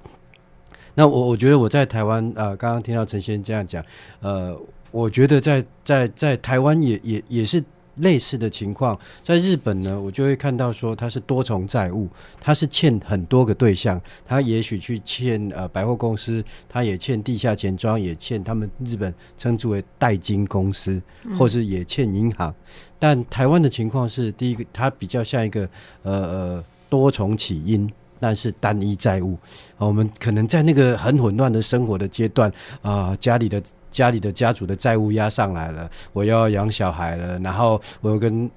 [0.94, 3.84] 那我我觉得我在台湾呃，刚刚听到陈先生这样讲，
[4.22, 4.58] 呃，
[4.92, 7.62] 我觉得在在在台湾也也也是
[7.98, 8.98] 类似的情况。
[9.24, 12.08] 在日本呢，我就会看到说他是多重债务，
[12.40, 21.02] 他是欠很多个对象，他也许去欠呃百货公司，他也欠地下钱庄，也欠他们日本称之为代金公司，
[21.38, 22.54] 或是也欠银行。
[22.98, 25.70] 但台湾的情况是，第一个它比较像一个
[26.04, 27.92] 呃呃多重起因。
[28.18, 29.38] 但是单一债务，
[29.78, 33.62] 啊我们可能在那个很混乱的生活的阶段啊，家里的
[33.96, 38.52] 家里的家族的债务压上来了，我要养小孩了，然后我又跟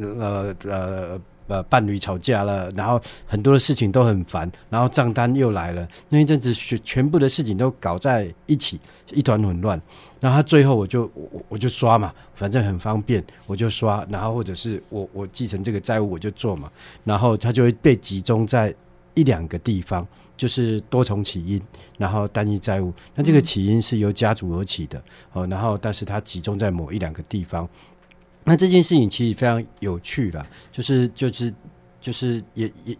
[0.00, 8.80] 呃呃呃伴侣吵架了，然后很多的事情都很烦，然后账单又来了，那一阵子全全部的事情都搞在一起，
[9.12, 9.80] 一团混乱。
[10.18, 16.68] 然后他最后我就我我就刷嘛，反正很方便，我就刷，然后或者是我我继承这个债务我就做嘛，
[17.04, 18.74] 然后他就会被集中在。
[19.20, 20.06] 一两个地方
[20.36, 21.60] 就是多重起因，
[21.98, 22.92] 然后单一债务。
[23.14, 25.02] 那这个起因是由家族而起的
[25.32, 27.68] 哦，然后但是它集中在某一两个地方。
[28.44, 31.52] 那这件事情其实非常有趣啦，就是就是
[32.00, 32.96] 就是也也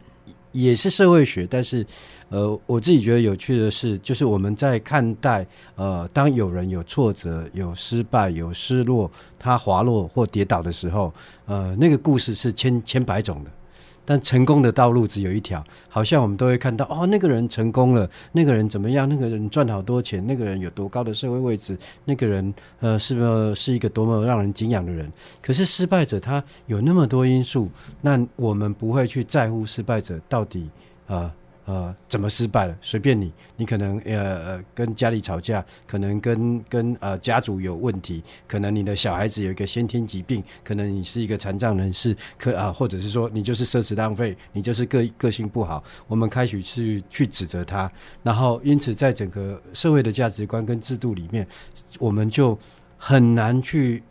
[0.52, 1.84] 也是社会学，但是
[2.28, 11.12] 呃，我自己觉得有趣的是，就是我们在看待呃，当有人有挫折、有失败、有失落，他滑落或跌倒的时候，
[11.46, 13.50] 呃，那个故事是千千百种的。
[14.10, 19.08] 但成功的道路只有一条，好像我们都会看到哦，那个人成功了，那个人怎么样？
[19.08, 21.78] 那个人赚好多钱，那个人有多高的社会位置？
[22.06, 25.08] 那个人呃，是不是是一个多么让人敬仰的人？
[25.40, 27.70] 可是失败者他有那么多因素，
[28.00, 30.68] 那我们不会去在乎失败者到底
[31.06, 31.32] 啊。
[31.70, 32.76] 呃怎么失败了？
[32.80, 45.84] 随便你，你可能呃呃跟家里吵架，可能跟跟呃家族有问题，可能你的小孩子有一个先天疾病，可能你是一个残障人士，可啊，或者是说你就是奢侈浪费，你就是个个性不好。
[46.08, 47.90] 我们开始去去指责他，
[48.24, 51.46] 然后因此在整个社会的价值观跟制度里面，
[52.00, 52.58] 我们就
[52.98, 54.02] 很难去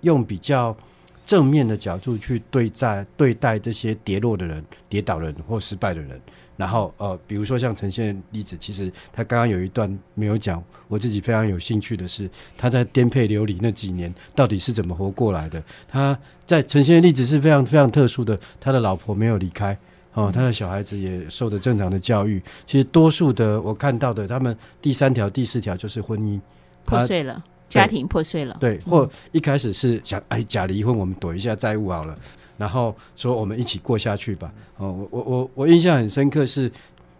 [0.00, 0.76] 用比较
[1.24, 6.20] 正面的角度去对待对待这些跌落的人、跌倒人或失败的人。
[6.56, 15.62] 然后呃，比如说像呈现例子，其实他刚刚有一段没有讲，我自己非常有兴趣的是，他在颠沛流离那几年到底是怎么活过来的？
[15.88, 19.76] 他在呈现的例子是非常非常特殊的，他的老婆没有离开，
[20.14, 22.42] 哦，他的小孩子也受着正常的教育。
[22.64, 26.40] 其实多数的我看到的，他们第三条、第四条就是婚姻
[26.84, 32.18] 破碎了，家庭破碎了，对，或一开始是想哎假离婚，我们躲一下债务好了。
[32.56, 34.52] 然后说我们一起过下去吧。
[34.78, 36.70] 哦，我我我我印象很深刻是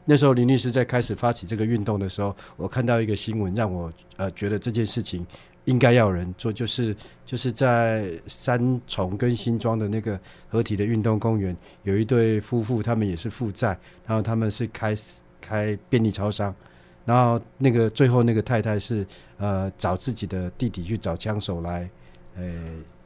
[0.05, 5.27] 那时候林律师在开始发起这个运动的时候，我看到一个新闻，让我呃觉得这件事情
[5.65, 6.95] 应该要有人做，就是
[7.25, 10.19] 就是在三重跟新庄的那个
[10.49, 14.95] 合体的运动公园，有一对夫妇，他们也是负债，然后他们是开
[15.41, 16.55] 开便利超商，
[17.05, 19.05] 然后那个最后那个太太是
[19.39, 21.91] 呃找自己的弟弟去找枪手来，
[22.37, 22.45] 呃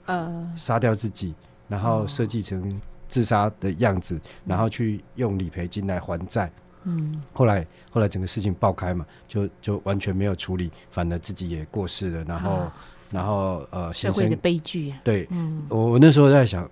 [0.04, 1.34] 呃杀掉自己。
[1.70, 2.78] 然后设计成
[3.08, 6.52] 自杀的样子，然后去用理赔金来还债。
[6.84, 12.24] 嗯，后来后来整个事情爆开嘛，就就完全没有处理，反而自己也过世了。
[12.24, 12.72] 然后
[13.10, 14.92] 然后呃，社会的悲剧。
[15.04, 16.68] 对，嗯，我我那时候在想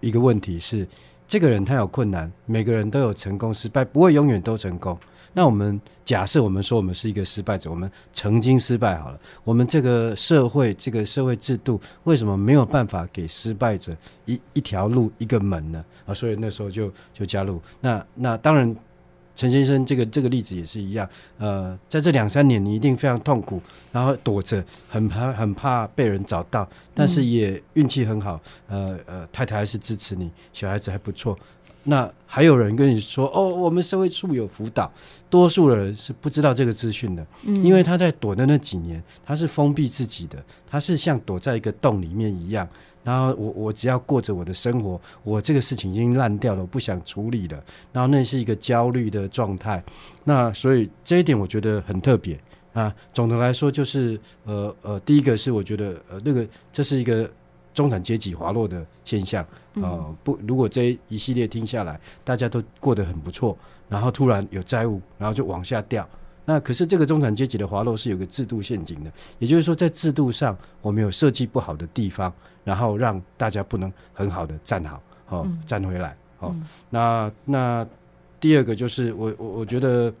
[0.00, 0.86] 一个问题是，
[1.28, 4.98] 这个人他有困难，每个人都有成功失败，不会永远都成功。
[5.32, 9.18] 那我们假设我们说我们是一个失败者，我们曾经失败好了。
[9.44, 15.84] 我们这个社会这个社会制度为什么没有办法给失败者一一条路一个门呢？
[16.04, 17.60] 啊，所以那时候就就加入。
[17.80, 18.76] 那那当然，
[19.34, 21.08] 陈先生这个这个例子也是一样。
[21.38, 28.38] 呃，在这两三年你一定非常痛苦，然后躲着，很怕很怕被人找到，但是也运气很好。
[28.68, 31.38] 呃呃，太太还是支持你，小孩子还不错。
[31.84, 34.90] 那还有人跟你说哦，我们社会处有辅导，
[35.28, 42.68] 多数的人是不知道这个资讯的，嗯，因为他在躲的那几年，他是封闭自己的，他是像躲在一个洞里面一样。
[43.04, 47.60] 然后我我只要过着我的生活，我这个事情已经烂掉了，我不想处理了。
[47.92, 49.82] 然后那是一个焦虑的状态。
[50.22, 52.38] 那所以这一点我觉得很特别
[52.72, 52.94] 啊。
[53.12, 57.28] 总的来说就是呃呃，第一个是我觉得呃那个这是一个。
[57.74, 59.44] 中产阶级滑落的现象，
[59.74, 63.56] 呃，不，如果这一系列听下来，大家都过得很不错，
[63.88, 66.06] 然后突然有债务，然后就往下掉，
[66.44, 72.30] 那可是这个中产阶级的滑落是有个制度陷阱的，也就是说，在制度上我们有设计不好的地方，
[72.62, 76.54] 然后让大家不能很好的站好，哦，站回来，哦，
[76.90, 77.86] 那那
[78.38, 80.12] 第二个就是我我我觉得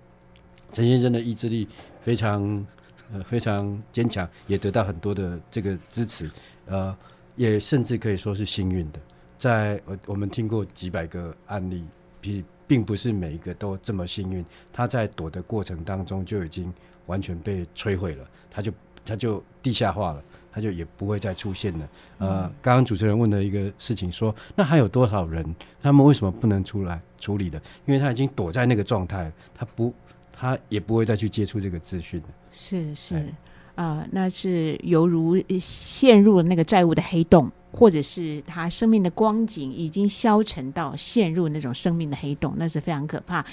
[0.72, 1.68] 陈先生的意志力
[2.02, 2.66] 非常
[3.12, 6.30] 呃非常坚强，也得到很多的这个支持，
[6.64, 6.96] 呃。
[7.36, 8.98] 也甚至可以说是幸运的。
[9.38, 11.84] 在我，我们听过几百个案例，
[12.20, 14.44] 并并不是每一个都这么幸运。
[14.72, 16.72] 他在躲的过程当中就已经
[17.06, 18.72] 完全被摧毁了，他就
[19.04, 20.22] 他就地下化了，
[20.52, 21.88] 他就也不会再出现了。
[22.18, 25.44] 呃，刚刚主持人问的一个事情说，那还有多少人，
[25.82, 27.60] 他们为什么不能出来处理的？
[27.84, 29.92] 因为他已经躲在那个状态，他不，
[30.32, 32.26] 他也不会再去接触这个资讯了。
[32.52, 33.26] 是是
[33.74, 43.44] 啊、那是犹如陷入了那个债务的黑洞，或者是他生命的光景已经消沉到陷入那种生命的黑洞，那是非常可怕。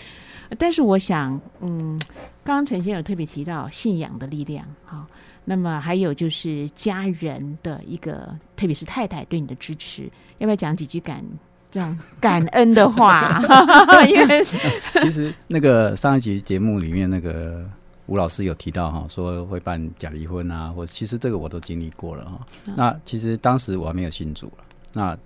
[0.57, 1.99] 但是我想，嗯，
[2.43, 5.07] 刚刚陈先生有特别提到信仰的力量，哈、
[5.45, 10.09] 那么还有就是家人的一个，特别是太太对你的支持，
[10.39, 11.23] 要不要讲几句感
[11.71, 13.39] 这样感恩的话？
[14.09, 14.43] 因为
[14.99, 17.69] 其实那个上一集节目里面那个
[18.09, 22.47] 吴老师有提到哈，说会办假离婚啊，或其实这个我都经历过了哈。
[22.75, 25.17] 那其实当时我还没有信主了，那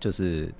[0.00, 0.52] 就是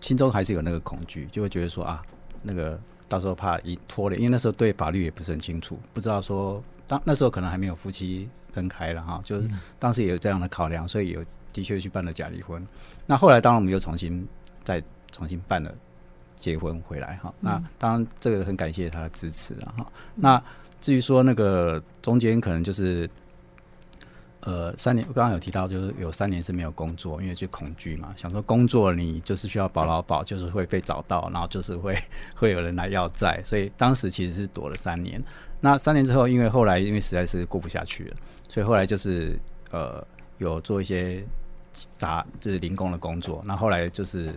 [0.00, 2.02] 心中还是有那个恐惧，就会觉得说啊，
[2.40, 12.66] 那个到时候怕一拖累，因为那时候对法律也不是很清楚，不知道说当那时候可能还没有夫妻分开了哈，就是当时也有这样的考量，所以有的确去办了假离婚。
[13.04, 14.26] 那后来当然我们又重新
[14.64, 15.70] 再重新办了
[16.40, 17.32] 结婚回来哈。
[17.38, 19.86] 那当然这个很感谢他的支持了哈。
[20.14, 20.42] 那
[20.82, 23.08] 至于说那个中间可能就是。
[24.44, 31.96] 呃，三年，我刚刚有提到，就是有三年是没有工作，因为就恐惧嘛，想说工作你就是需要保劳保，就是会被找到，然后就是会
[32.34, 35.22] 会有人来要债，所以当时其实是躲了三年。
[35.60, 38.16] 那三年之后，因为后来因为实在是过不下去了，
[38.48, 39.38] 所以后来就是
[39.70, 40.04] 呃
[40.38, 41.24] 有做一些
[41.96, 44.34] 杂就是零工的工作，那后来就是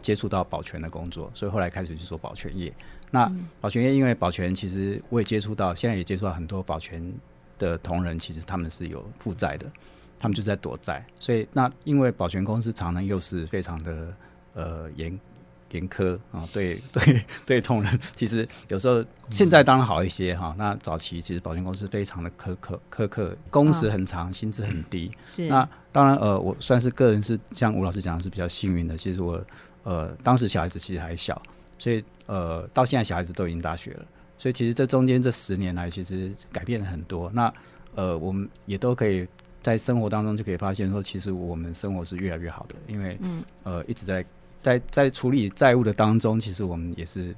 [0.00, 2.72] 接触到保全的工作，所以后来开始去做保全业。
[3.10, 3.30] 那
[3.60, 7.02] 保全业因为保全其实我也接触到，现在也接触到很多保全
[7.58, 9.66] 的同仁，其实他们是有负债的，
[10.18, 14.14] 他们就在躲债，所以那因为保全公司常常又是非常的
[14.54, 15.18] 呃严
[15.70, 25.10] 严苛啊，对对对，同仁其实有时候现在当然好一些哈，那早期其实保全公司非常的苛刻苛刻，工时很长，薪资很低。
[25.34, 25.46] 是。
[25.46, 29.44] 那当然呃，我算是个人是像吴老师讲的是比较幸运的，其实我
[29.82, 31.40] 呃当时小孩子其实还小，
[31.78, 34.06] 所以呃到现在小孩子都已经大学了。
[34.36, 37.28] 所以其实这中间这十年来，其实改变了很多。
[37.34, 37.52] 那
[37.94, 39.26] 呃，我们也都可以
[39.60, 44.24] 在生活当中就可以发现说，其实我们生活是越来越好的，因为嗯呃一直在
[44.62, 47.34] 在在处理债务的当中，其实我们也是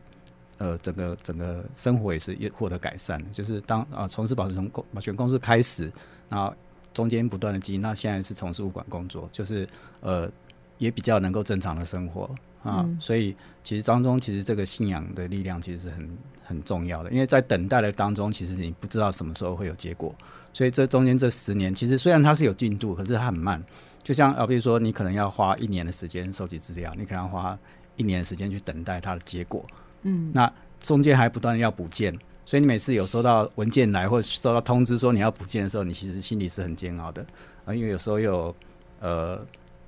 [0.58, 3.24] 呃整个整个生活也是也获得改善的。
[3.32, 5.90] 就是当啊从事保全公保全公司开始，
[6.28, 6.54] 然后
[6.92, 9.66] 中间不断的经营，那现在是从事物管工作，就是
[10.00, 10.30] 呃
[10.76, 12.28] 也比较能够正常的生活
[12.62, 12.84] 啊。
[12.86, 20.14] 嗯所以其实当中其实这个信仰的力量其实是很很重要的，因为在等待的当中，其实你不知道什么时候会有结果，
[20.52, 23.62] 所以这中间这十年，其实虽然它是有进度，可是它很慢。
[24.02, 27.56] 就像啊，比如说你可能要花一年的时间收集资料，你可能要花
[27.96, 29.64] 一年的时间去等待它的结果，
[30.02, 30.50] 嗯那
[30.80, 37.24] 中间还不断要补件，所以你每次有收到文件来或者收到通知说你要补件的时候，你其实心里是很煎熬的
[37.66, 38.54] 啊，因为有时候有
[39.00, 39.38] 呃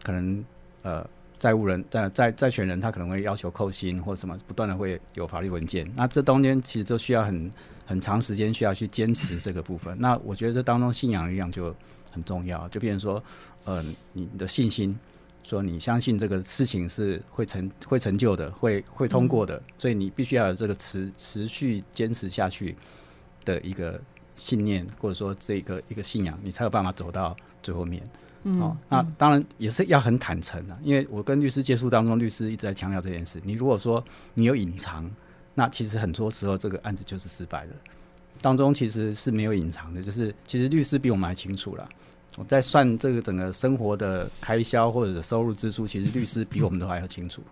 [0.03, 0.45] 可能
[0.83, 1.05] 呃
[1.43, 7.51] 债务人债债债权人他可能会要求扣薪或什么，不断的会有法律文件，那这中间其实就需要很
[7.85, 9.99] 很长时间需要去坚持这个部分。
[9.99, 11.75] 那我觉得这当中信仰力量就
[12.13, 13.21] 很重要，就变成说，
[13.65, 14.97] 呃，你的信心。
[15.43, 22.77] 说你相信这个事情是会成会成就的，会会通过的，所以你必须要有这个持持续坚持下去
[23.45, 24.01] 的一个
[24.37, 28.01] 信念，或者说这个一个信仰，你才有办法走到最后面。
[28.45, 33.41] 嗯哦，那当然也是要很坦诚啊，因为我跟律师接触当中，律师一直在强调这件事。
[33.45, 35.09] 你如果说你有隐藏，
[35.55, 37.73] 那其实很多时候这个案子就是失败的。
[38.41, 41.89] 当中其实是没有隐藏的，就是其实律师比我们还清楚了。
[42.37, 47.43] 我在算这个整个生活的开销或者收入支出，其实律师比我们都还要清楚。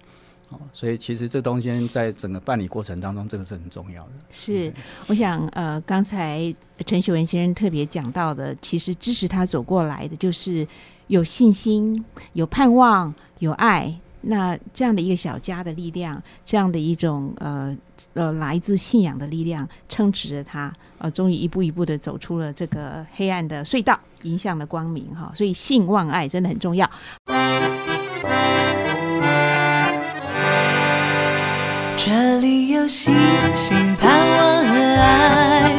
[0.73, 4.13] 所以其实这东西在整个办理过程当中，这个是很重要的。
[4.33, 4.73] 是，
[5.07, 6.55] 我想呃，刚才
[6.87, 10.67] 陈雪文先生特别讲到的，其实支持他走过来的，就是
[11.09, 13.95] 有信心、有盼望、有爱。
[14.23, 17.75] 那这样的一个小家的力量，这样的一种呃
[18.13, 25.33] 呃来自信仰的力量，撑持着他，呃，终于一步一步的走出了这个黑暗的隧道，迎向了光明哈。
[25.35, 26.91] 所以信望爱真的很重要。
[32.41, 33.15] 里有星
[33.55, 35.75] 星、盼望和爱，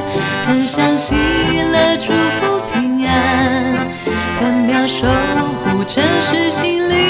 [0.45, 3.89] 分享喜乐、祝福、平安，
[4.39, 5.07] 分秒守
[5.65, 7.01] 护城市心灵。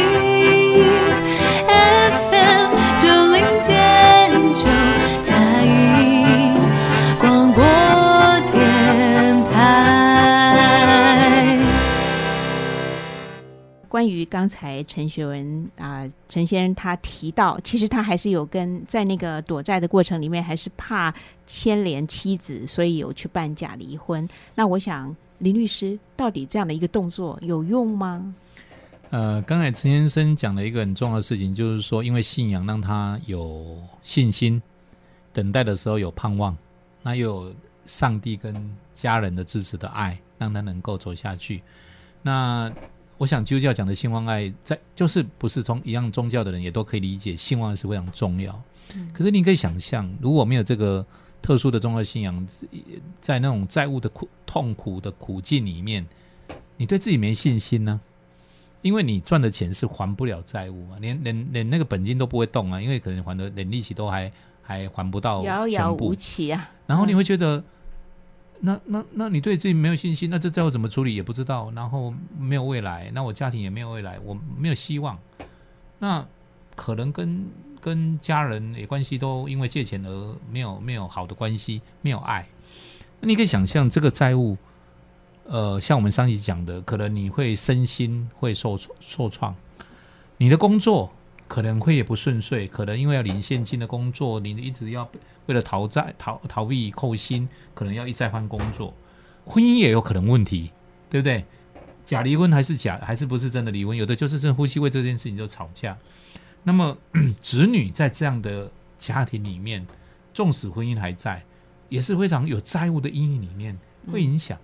[14.01, 21.13] 关于刚才陈学文啊、陈先生他提到，其实他还是有跟在那个躲债的过程里面，还是怕
[21.45, 24.27] 牵连妻子，所以有去办假离婚。
[24.55, 28.33] 那我想林律师，到底这样的一个动作有用吗？
[29.11, 34.59] 呃，刚才陈先生讲了一个很重要的事情，就是说，因为信仰让他有信心，
[35.31, 36.57] 等待的时候有盼望，
[37.03, 41.61] 那又有上帝跟家人的支持的爱，让他能够走下去。
[42.23, 42.71] 那
[43.21, 48.59] 我想基督教讲的兴旺爱，在就是不是从一样宗教的人也都可以理解，兴旺爱是非常重要。
[49.13, 51.05] 可是你可以想象，如果没有这个
[51.39, 52.47] 特殊的宗教信仰，
[53.19, 56.03] 在那种债务的苦痛苦的苦境里面，
[56.77, 58.01] 你对自己没信心呢、
[58.81, 64.31] 因为你赚的钱是还不了债务啊，连连连那个本金都不会动啊，因为可能还的连利息都还
[64.63, 66.71] 还还不到遥遥无期啊！
[66.87, 67.63] 然后你会觉得，
[68.63, 75.17] 那那那你对自己没有信心，那这债务怎么处理也不知道，然后没有未来，那我家庭也没有未来，我没有希望，
[75.97, 76.23] 那
[76.75, 77.45] 可能跟
[77.79, 82.47] 跟家人也关系都因为借钱而没有没有好的关系，没有爱。
[83.19, 84.55] 那你可以想象这个债务，
[85.45, 89.55] 呃，像我们上集讲的，可能你会身心会受受创，
[90.37, 91.11] 你的工作
[91.51, 95.05] 可能会也不顺遂，可能因为要领现金的工作，你一直要
[95.47, 98.93] 为了逃债逃逃避扣薪，可能要一再换工作，
[99.43, 100.71] 婚姻也有可能问题，
[101.09, 101.43] 对不对？
[102.05, 103.97] 假离婚还是假还是不是真的离婚？
[103.97, 105.97] 有的就是真的夫妻为这件事情就吵架。
[106.63, 106.97] 那么
[107.41, 109.85] 子女在这样的家庭里面，
[110.33, 111.43] 纵使婚姻还在，
[111.89, 113.77] 也是非常有债务的阴影里面
[114.09, 114.57] 会影响。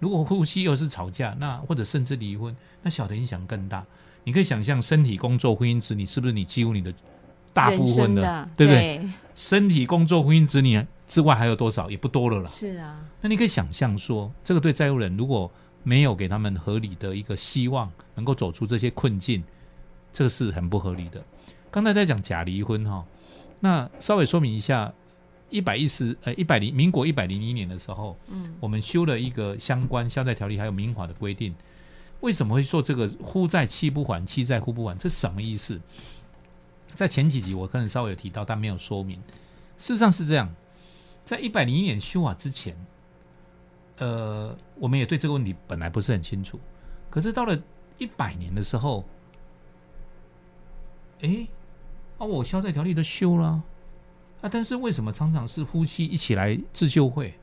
[0.00, 3.86] 如果夫妻又是吵架，那或者甚至离婚，那小的影响更大。
[4.24, 6.92] 你可以想象，身体、工作、婚姻、子女，是不是你几乎你的
[7.52, 9.00] 大部分的，的对不对？
[9.34, 11.90] 身体、工作、婚姻、子女之外还有多少？
[11.90, 12.48] 也不多了啦。
[12.48, 15.50] 是啊，那你可以想象说，这个对债务人如果
[15.82, 19.42] 没有给他们合理的一个希望，能够走出这些困境，
[20.12, 21.24] 这个是很不合理的。
[21.70, 23.04] 刚才在讲假离婚哈，
[23.58, 24.92] 那稍微说明一下，
[25.50, 31.52] 一百一十呃一百零民国一百零一年的时候，嗯我们修了一个相关消债条例还有民法的规定。
[32.22, 34.96] 为什么会说这个夫债妻不还，妻债夫不还？
[34.96, 35.80] 这什么意思？
[36.94, 39.16] 在前几集我可能稍微有提到，但没有说明。
[39.78, 40.52] 事实上是这样，
[41.24, 42.76] 在一百零一年修法之前，
[43.98, 46.58] 呃，我们也对这个问题本来不是很清楚。
[47.10, 47.60] 可是到了
[47.98, 49.04] 一百年的时候，
[51.22, 51.46] 哎，
[52.18, 53.64] 啊，我消债条例都修了啊，
[54.42, 57.34] 啊但是为什么常常是夫妻一起来自救会？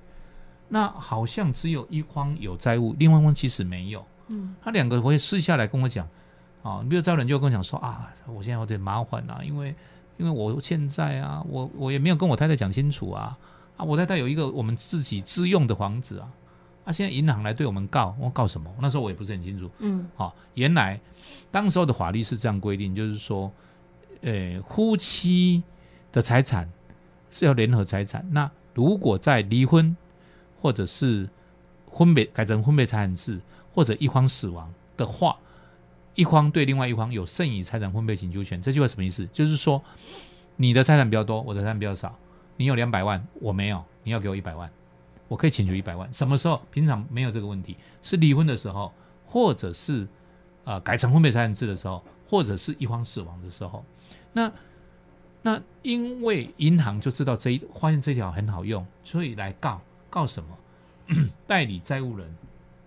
[0.69, 4.05] 那好像只有一方有债务，另外一方其实没有。
[4.29, 6.07] 嗯，他两个会私下来跟我讲，
[6.63, 9.75] 啊，比如招人就跟我讲说啊，我现在有点麻烦啊，因为
[10.17, 13.37] 因为我现在啊，我我也没有跟我太太讲清楚啊，
[13.75, 16.31] 啊，我太太有一个我们自己自用的房子啊，
[16.85, 18.69] 啊，现在银行来对我们告，我告什么？
[18.79, 19.69] 那时候我也不是很清楚。
[19.79, 20.99] 嗯好、原来
[21.51, 23.51] 当时候的法律是这样规定，就是说，
[24.21, 25.63] 呃，夫妻
[26.11, 26.69] 的财产
[27.31, 28.25] 是要联合财产。
[28.31, 29.95] 那如果在离婚
[30.61, 31.27] 或者是
[31.89, 33.41] 婚别改成婚别财产制，
[33.79, 35.37] 或者一方死亡的话，
[36.13, 38.61] 一方对另外一方有剩余财产分配请求权。
[38.61, 39.25] 这句话什么意思？
[39.27, 39.81] 就是说，
[40.57, 42.13] 你的财产比较多，我的财产比较少。
[42.57, 44.69] 你有两百万，我没有，你要给我一百万，
[45.29, 46.11] 我可以请求一百万。
[46.11, 46.61] 什么时候？
[46.71, 48.91] 平常没有这个问题，是离婚的时候，
[49.25, 50.05] 或者是
[50.65, 53.85] 呃改成婚配财产制的时候，或者是一方死亡的时候。
[54.33, 54.51] 那
[55.41, 60.49] 那因为银行就知道这一发现这条很好用，所以来告告什么？
[61.47, 62.29] 代理债务人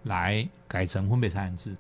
[0.05, 1.77] 来改成婚配财产制，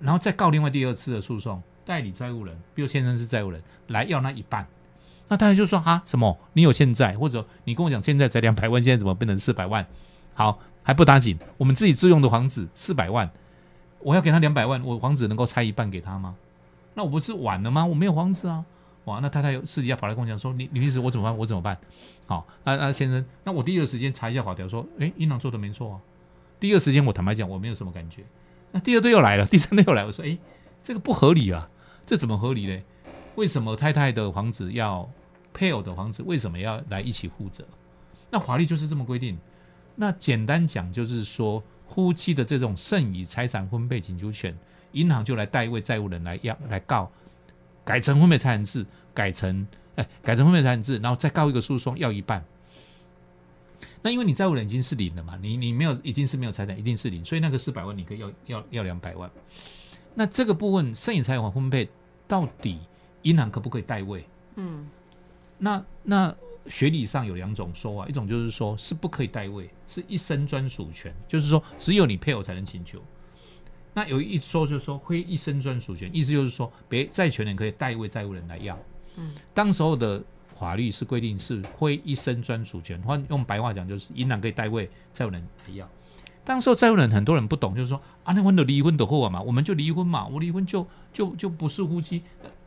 [0.00, 4.66] 然后再告另外第二次的诉讼，代理债务人，比如先生是债务人，来要那一半。
[5.28, 6.38] 那当然就说啊，什么？
[6.52, 9.86] 你有欠债，或者你跟我讲欠债才两百万，现在怎么变成四百万？
[10.34, 13.30] 好，还不打紧，我们自己自用的房子四百万，
[14.00, 16.34] 我要给他两百万，我房子能够拆一半给他吗？
[16.94, 17.86] 那我不是晚了吗？
[17.86, 18.64] 我没有房子啊！
[19.04, 21.38] 哇，那太太有私底下跑来跟我讲说，你你意思我怎么办？
[21.38, 21.78] 我怎么办？
[22.26, 26.00] 好，那那先生，那我第一个时间查一下法条，说，诶，银行做的没错啊。
[26.62, 28.22] 第一个时间我坦白讲，我没有什么感觉。
[28.70, 30.38] 那第二对又来了， 第三对又来，我说，诶，
[30.80, 31.68] 这个不合理啊，
[32.06, 32.84] 这怎么合理嘞？
[33.34, 35.10] 为什么太太的房子要
[35.52, 37.66] 配偶的房子为什么要来一起负责？
[38.30, 39.36] 那法律就是这么规定。
[39.96, 41.60] 那简单讲就是说，
[41.92, 44.56] 夫妻的这种剩余财产分配请求权，
[44.92, 47.10] 银行就来代位债务人来要来告，
[47.84, 52.44] 改成分配财产制，改成哎改成分配财产制，然后再告一个诉讼要一半。
[54.02, 59.30] 那因为你债务人已经是零了嘛，你你没有已经是没有财产，一定是零，所以那个四百万你可以要要要两百万。
[60.14, 61.88] 那这个部分剩余财产分配
[62.26, 62.80] 到底
[63.22, 64.26] 银行可不可以代位？
[64.56, 64.88] 嗯
[65.56, 66.34] 那那
[66.66, 73.00] 学理上有两种说法，一种就是说是不可以代位，是一生专属权，就是说只有你配偶才能请求。
[73.94, 78.78] 那有一说就是说会一生专属权，意思就是说别债权人可以代位债务人来要。
[79.16, 80.22] 嗯，当时候的
[80.62, 85.44] 法律是规定是会一生专属权，换用白话讲就是银行可以代位债务人
[85.74, 85.88] 要。
[86.44, 92.22] 当时候债务人很多人不懂，就是说啊，那我的离婚的后啊嘛，我们就离婚嘛，我离婚就就就不是夫妻，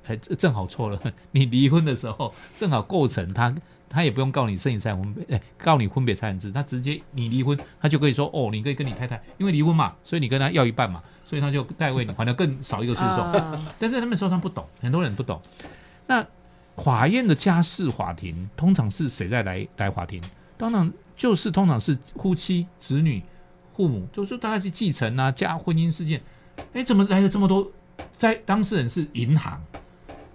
[0.06, 1.02] 哎，正好错了。
[1.32, 3.56] 你离婚的时候正好构成他
[3.88, 13.62] 他也不用告你剩余财产分别，哎，告你分别财产制，他直接你离婚，他就可以说哦，你可以跟你太太，因为离婚嘛，所以你跟他要一半嘛，所以他就代位你，还得更少一个诉讼。
[13.80, 15.41] 但是他们说他不懂，很多人不懂。
[16.08, 16.26] 那
[16.78, 20.21] 法院的家事法庭通常是谁在来来法庭？
[20.57, 23.23] 当然就是通常是夫妻、子女、
[23.76, 26.21] 父母，就是大概是继承啊、家婚姻事件。
[26.73, 27.71] 哎，怎么来了这么多？
[28.17, 29.61] 在当事人是银行，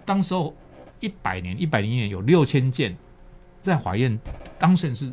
[0.05, 0.55] 当时候
[1.01, 2.97] 一百年、一百零一年有六千件，
[3.61, 4.19] 在法院
[4.59, 5.13] 当事人是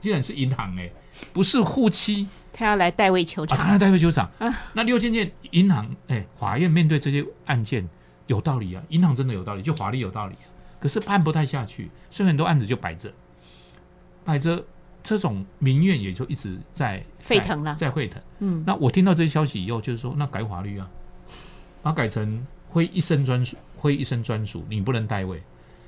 [0.00, 0.90] 竟然是银行哎、
[1.32, 4.54] 不是夫妻他要来代位求啊，当偿然代位求偿啊。
[4.74, 7.88] 那六千件银行，哎，法院面对这些案件
[8.26, 10.46] 有道理啊，银行真的有道理，就法律有道理啊。
[10.80, 13.12] 可是判不太下去，所以很多案子就摆着，
[14.24, 14.64] 摆着，
[15.02, 18.20] 这种民怨也就一直在沸腾了在沸腾。
[18.40, 20.90] 嗯，那我听到这些消息以后，就是说，那改法律啊，
[21.82, 25.42] 把它改成会一生专属，会一生专属，你不能代位。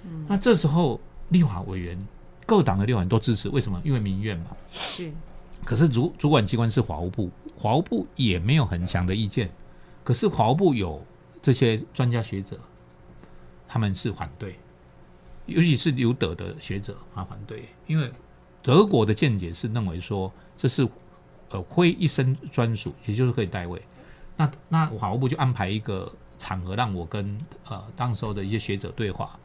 [0.04, 1.98] 嗯那这时候立法委员
[2.46, 3.80] 各党的立法委员都支持，为什么？
[3.84, 4.46] 因为民怨嘛。
[4.72, 5.10] 是
[5.64, 9.50] 可是主主管机关是法务部，法务部也没有很强的意见，
[10.04, 11.02] 可是法务部有
[11.44, 12.58] 这些专家学者，
[13.68, 14.58] 他们是反对，
[15.44, 18.10] 尤其是留德的学者啊反对，因为
[18.62, 20.88] 德国的见解是认为说这是
[21.50, 23.82] 呃会一生专属，也就是可以代位。
[24.38, 27.38] 那那法务部就安排一个场合让我跟
[27.68, 29.38] 呃当时候的一些学者对话。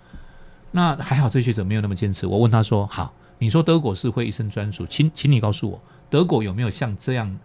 [0.71, 2.25] 那还好，这些学者没有那么坚持。
[2.25, 7.37] 我问他说：“好，你说德国是会一生专属，请请你告诉我，德国有没有像这样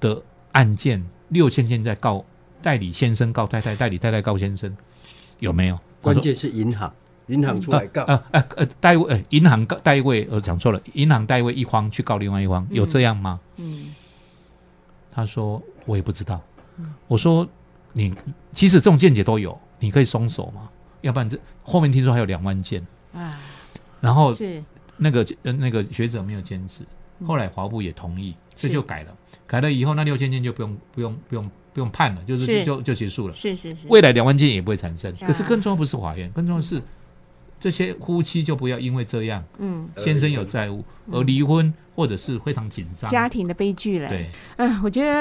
[0.00, 0.22] 的
[0.52, 2.22] 案件六千件在告
[2.62, 4.74] 代理先生告太太，代理太太告先生，
[5.38, 6.92] 有没有？”关键是银行，
[7.26, 13.40] 银行出来告，啊啊呃，代位呃，银行告代位，我，讲错了，银行代位一方去告另外一方，有这样吗？
[13.56, 13.94] 嗯
[15.10, 16.40] 他说我也不知道。
[17.08, 17.48] 我说
[17.92, 18.14] 你
[18.52, 20.68] 其实这种见解都有，你可以松手嘛？
[21.00, 23.40] 要不然这后面听说还有两万件，啊
[24.00, 24.62] 然后是
[24.98, 26.84] 那个呃那个学者没有坚持，
[27.26, 29.16] 后来法务部也同意，所以就改了。
[29.46, 33.34] 改了以后，那六千件就不用不用不用不用判了，就是是就就结束了。
[33.34, 35.12] 是是是未来两万件也不会产生。
[35.12, 36.80] 啊可是更重要不是法院，更重要是
[37.60, 43.10] 这些夫妻就不要因为这样，嗯先生有债务而离婚，或者是非常紧张。
[43.10, 44.08] 家庭的悲剧了。
[44.08, 45.12] 对，嗯，我觉得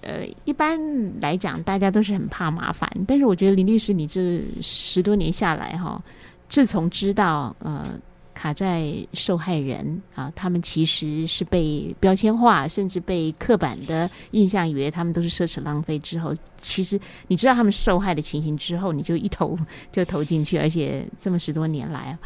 [0.00, 0.80] 呃，一般
[1.20, 6.02] 来讲，大家都是很怕麻烦，但是我觉得林律师，你这十多年下来哈，
[6.48, 8.00] 自从知道呃
[8.38, 19.58] 卡债受害人啊，他们其实是被标签化，甚至被刻板的印象以为他们都是奢侈浪费之后，其实你知道他们受害的情形之后，你就一头
[19.90, 22.16] 就投进去，而且这么十多年来，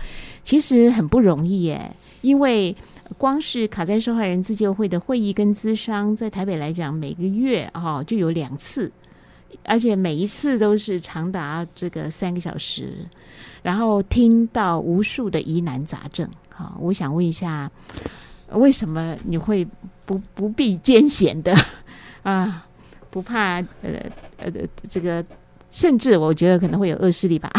[0.43, 2.77] 其实很不容易耶，因为。
[3.19, 8.91] 光是卡债受害人自救会的会议跟咨商，在台北来讲，每个月哈、就有两次，
[9.65, 13.07] 而且每一次都是长达这个三个小时，
[13.63, 16.29] 然后听到无数的疑难杂症。
[16.49, 17.71] 好、我想问一下，
[18.51, 19.67] 为什么你会
[20.05, 21.55] 不不避艰险的
[22.23, 22.67] 啊？
[23.11, 23.91] 不怕呃
[24.39, 24.51] 呃
[24.89, 25.25] 这个，
[25.71, 27.51] 甚至我觉得可能会有恶势力吧。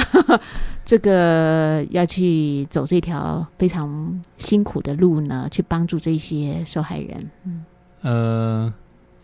[0.84, 7.30] 这个要去走这条非常辛苦的路呢，去帮助这些受害人。
[7.46, 7.66] 嗯
[8.02, 8.74] 呃，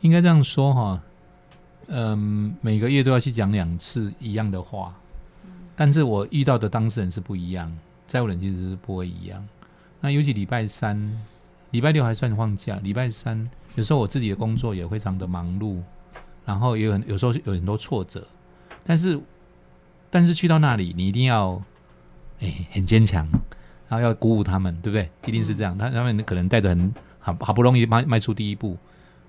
[0.02, 1.02] 应该这样说哈，
[1.90, 4.96] 嗯、每个月都要去讲两次一样的话，
[5.76, 7.76] 但是我遇到的当事人是不一样，
[8.08, 9.46] 债务人其实是不会一样。
[10.00, 10.98] 那尤其礼拜三、
[11.72, 15.82] 礼拜六还算放假，礼拜三有时候我自己的工作也非常的忙碌，
[16.46, 18.28] 然后也有很有时候有很多挫折，
[18.84, 19.20] 但是
[20.10, 21.62] 但是去到那里，你一定要
[22.40, 23.28] 哎、很坚强，
[23.90, 25.10] 然后要鼓舞他们，对不对？
[25.26, 28.78] 一定是这样，他他们可能带着很好好不容易迈迈出第一步，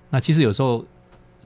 [0.09, 0.85] 那其实有时候，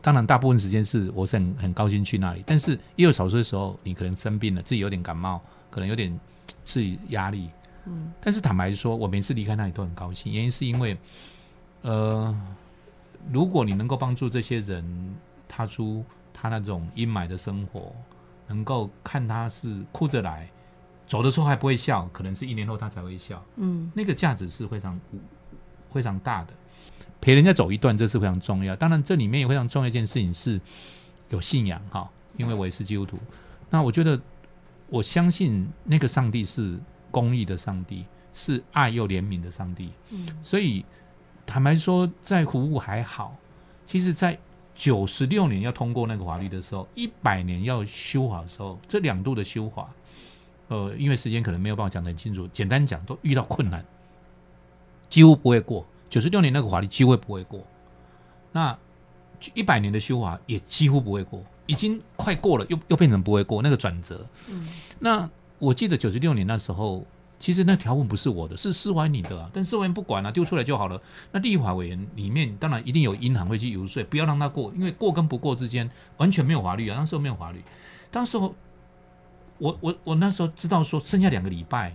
[0.05, 5.41] 当然大部分时间是我是很很高兴去那里，但是也有少数的时候，你可能生病了，自己有点感冒，
[5.71, 6.15] 可能有点
[6.63, 7.49] 自己压力，
[7.85, 8.13] 嗯。
[8.21, 10.95] 但是坦白说，我每次离开那里都很高兴，原因是因为，
[11.81, 12.39] 呃，
[13.31, 15.15] 如果你能够帮助这些人
[15.47, 17.91] 踏出他那种阴霾的生活，
[18.45, 20.47] 能够看他是哭着来，
[21.07, 23.91] 走的时候还不会笑，可能是一年后他才会笑，嗯。
[23.95, 24.99] 那个价值是非常
[25.91, 26.53] 非常大的。
[27.25, 28.75] 陪人家走一段，这是非常重要。
[28.75, 30.61] 当然，这里面也非常重要一件事情是
[31.29, 32.07] 有信仰哈，
[32.37, 33.17] 因为我也是基督徒。
[33.67, 34.21] 那我觉得，
[34.89, 36.77] 我相信那个上帝是
[37.09, 39.89] 公义的上帝，是爱又怜悯的上帝。
[40.11, 40.85] 嗯所以
[41.47, 43.35] 坦白说，在服务还好，
[43.87, 44.37] 其实在
[44.75, 49.89] 九十六年要通过那个法律的时候，一百年要修法的时候，这两度的修法，
[50.67, 53.83] 呃，因为时间可能没有办法讲得很清楚，简单讲都遇到困难，
[55.09, 55.83] 几乎不会过。
[56.15, 57.61] 九十六年那个法律几乎不会过，
[58.53, 58.77] 那
[59.53, 64.25] 一百年的修法也几乎不会过，已经快过了，又又变成不会过那个转折。
[64.47, 64.65] 嗯
[64.97, 67.05] 那我记得九十六年那时候，
[67.37, 71.01] 其实那条文不是我的，是司法你的、啊，但司法院不管了、丢出来就好了。
[71.33, 77.61] 那立法委员里面当然一定有银行会去游说，不要让他过，因为过跟不过之间完全没有法律啊，那时候没有法律。
[78.09, 78.55] 当时候
[79.57, 81.93] 我我我那时候知道说剩下两个礼拜，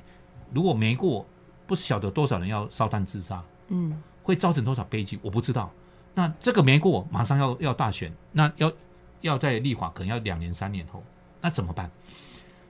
[0.53, 1.25] 如果没过，
[1.67, 5.71] 不晓得多少人要烧炭自杀，嗯会造成多少悲剧，我不知道。
[6.15, 8.73] 那这个没过，马上要要大选，那要
[9.21, 11.03] 要在立法可能要两年三年后，
[11.41, 11.91] 那怎么办？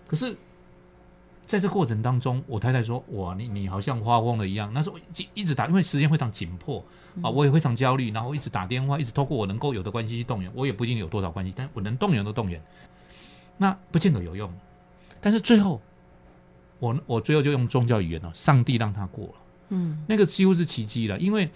[0.07, 0.36] 可是，
[1.46, 6.84] 在这过程当中，我太太说：“哇，你你好像发疯了一样。”那时候一一直打，因为时间非常紧迫
[7.22, 12.62] 啊，我也非常焦虑，然后一直打电话，一直透过我能够有的关系去动员，我也不一定有多少关系，但我能动员都动员，
[13.57, 14.53] 那不见得有用。
[15.20, 15.80] 但是最后，
[16.78, 19.34] 我我最后就用宗教语言了，上帝让他过了。
[19.71, 21.51] 嗯那个几乎是奇迹了，因为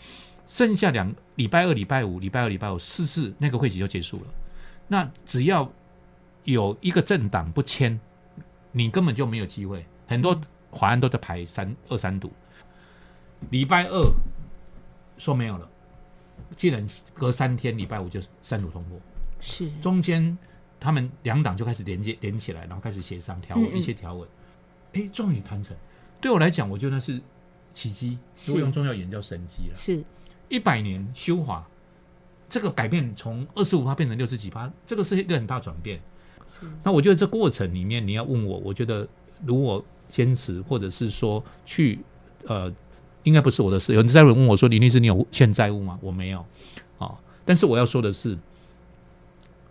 [0.47, 4.27] 剩下两礼拜二、礼拜五、礼拜二、礼拜五四次那个会期就结束了。
[4.89, 5.71] 那只要
[6.45, 7.99] 有一个政党不签，
[8.73, 9.85] 你根本就没有机会。
[10.07, 10.39] 很多
[10.73, 12.31] 法案都在排三二三读，
[13.51, 14.05] 礼拜二
[15.17, 15.69] 说没有了，
[16.57, 19.01] 既然隔三天礼拜五就三读通过，
[19.41, 20.37] 是中间
[20.79, 24.29] 他们两党就开始连接连起来，然后开始协商条文、一些条文，
[24.93, 25.75] 哎，终于谈成。
[26.21, 27.21] 对我来讲，我觉得那是
[27.75, 29.75] 奇迹，是如果用宗教语言叫神迹了。
[29.75, 30.03] 是
[30.49, 31.69] 一百年修法，
[32.49, 36.01] 这个改变从二十五趴变成六十几趴，这个是一个很大转变。
[36.83, 39.07] 那我觉得这过程里面，你要问我，我觉得
[39.45, 41.99] 如果坚持，或者是说去
[42.47, 42.73] 呃，
[43.25, 43.93] 应该不是我的事。
[43.93, 46.45] 有人在问我说：“李律师，你有欠债务吗？”我没有
[46.99, 48.39] 啊、但是我要说的是，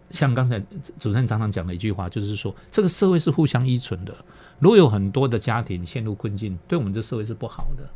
[0.10, 0.60] 像刚才
[1.00, 4.16] 主持人常常讲的一句话，就是说这个社会是互相依存的。
[4.60, 7.90] 如果有很多的家庭陷入困境，对我们这社会是不好的。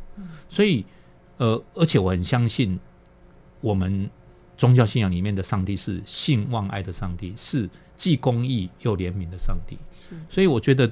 [0.48, 0.84] 所以，
[1.36, 2.78] 呃，而且我很相信，
[3.60, 4.10] 我们
[4.56, 9.78] 宗教信仰里面的上帝是信望爱的上帝，是既公义又怜悯的上帝。
[10.28, 10.90] 所以我觉得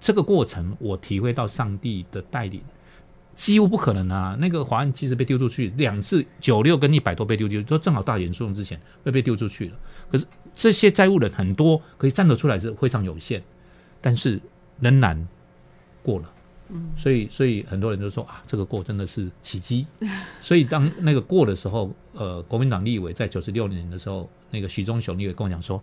[0.00, 2.62] 这个过程，我体会到上帝的带领，
[3.34, 4.36] 几乎不可能啊！
[4.38, 9.78] 那个华安其实被丢出去两次，九六跟一百多被丢出去，都正好大严诉讼之前会被丢出去了。
[10.10, 10.24] 可是
[10.54, 13.42] 这些债务人很多，可以站得出来是非常有限，
[14.00, 14.40] 但是
[14.80, 15.28] 仍然
[16.02, 16.30] 过了。
[16.96, 19.86] 所以，所以很多人都说啊，这个过真的是奇迹。
[20.40, 25.82] 所以当那个过的时候，呃，国民党立委在九十六年的时候，那个徐忠雄立委跟我讲说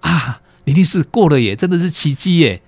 [0.00, 2.62] 啊， 一定是过了耶，真的是奇迹耶。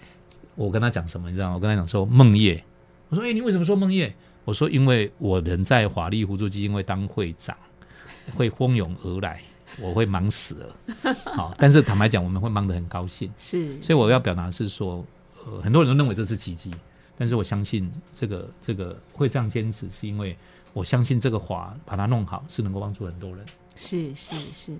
[0.55, 1.55] 我跟他讲什么，你知道吗？
[1.55, 2.63] 我跟他讲说梦叶。
[3.09, 4.15] 我说，哎、你为什么说梦叶？
[4.45, 7.57] 我说，因为我人在华丽互助基金会当会长，
[8.37, 9.43] 会蜂拥而来，
[9.81, 10.77] 我会忙死了。
[11.35, 13.33] 好，但是坦白讲，我们会忙得很高兴。
[13.37, 15.05] 是，所以我要表达的是说，
[15.45, 16.73] 呃，很多人都认为这是奇迹，
[17.17, 20.37] 但是我相信这个这个会这样坚持，是因为
[20.73, 23.45] 我相信这个华把它弄好是能够帮助很多人。
[23.75, 24.77] 是是是，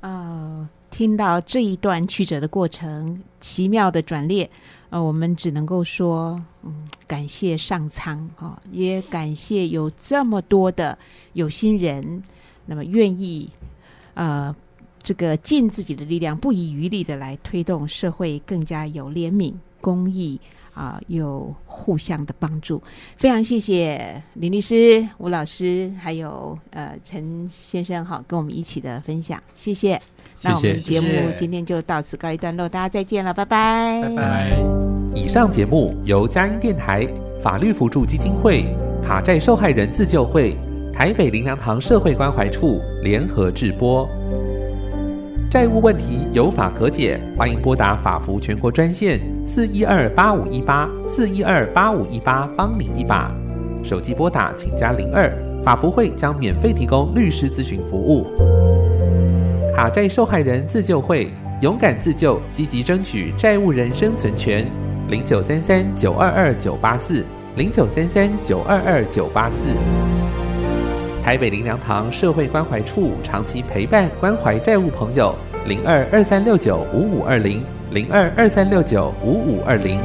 [0.00, 4.48] 呃，听到这一段曲折的过程，奇妙的转列，
[4.90, 10.96] 呃，我们只能够说，嗯，感谢上苍哈、也感谢有这么多的
[11.32, 12.22] 有心人，
[12.66, 13.50] 那么愿意，
[14.14, 14.54] 呃。
[15.02, 20.40] 这个尽自己的力量，不遗余力的来推动社会更加有怜悯、公益
[20.72, 22.82] 啊、有互相的帮助。
[23.18, 30.00] 非常谢谢林律师、吴老师，还有呃陈先生哈，跟我们一起的分享，谢谢。
[30.42, 34.50] 那我们节目谢谢今天就到此告一段落，大家再见了，拜拜，拜拜。
[35.14, 37.08] 以上节目由佳音电台、
[37.42, 38.66] 法律辅助基金会、
[39.02, 40.56] 卡债受害人自救会、
[40.92, 44.08] 台北林良堂社会关怀处联合制播。
[45.50, 53.32] 债务问题有法可解，欢迎拨打法服全国专线四一二八五一八四一二八五一八，帮你一把。
[53.84, 55.32] 手机拨打请加零二，
[55.62, 58.26] 法服会将免费提供律师咨询服务。
[59.74, 61.28] 卡债受害人自救会，
[61.60, 64.64] 勇敢自救，积极争取债务人生存权。
[65.08, 67.24] 零九三三九二二九八四，
[67.56, 69.56] 零九三三九二二九八四。
[71.24, 75.34] 台北林良堂社会关怀处长期陪伴关怀债务朋友，
[75.66, 77.60] 零二二三六九五五二零，
[77.90, 79.98] 零二二三六九五五二零。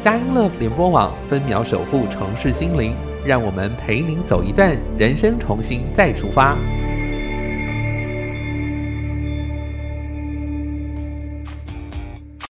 [0.00, 2.94] 佳音乐联播网分秒守护城市心灵，
[3.24, 6.56] 让我们陪您走一段人生，重新再出发。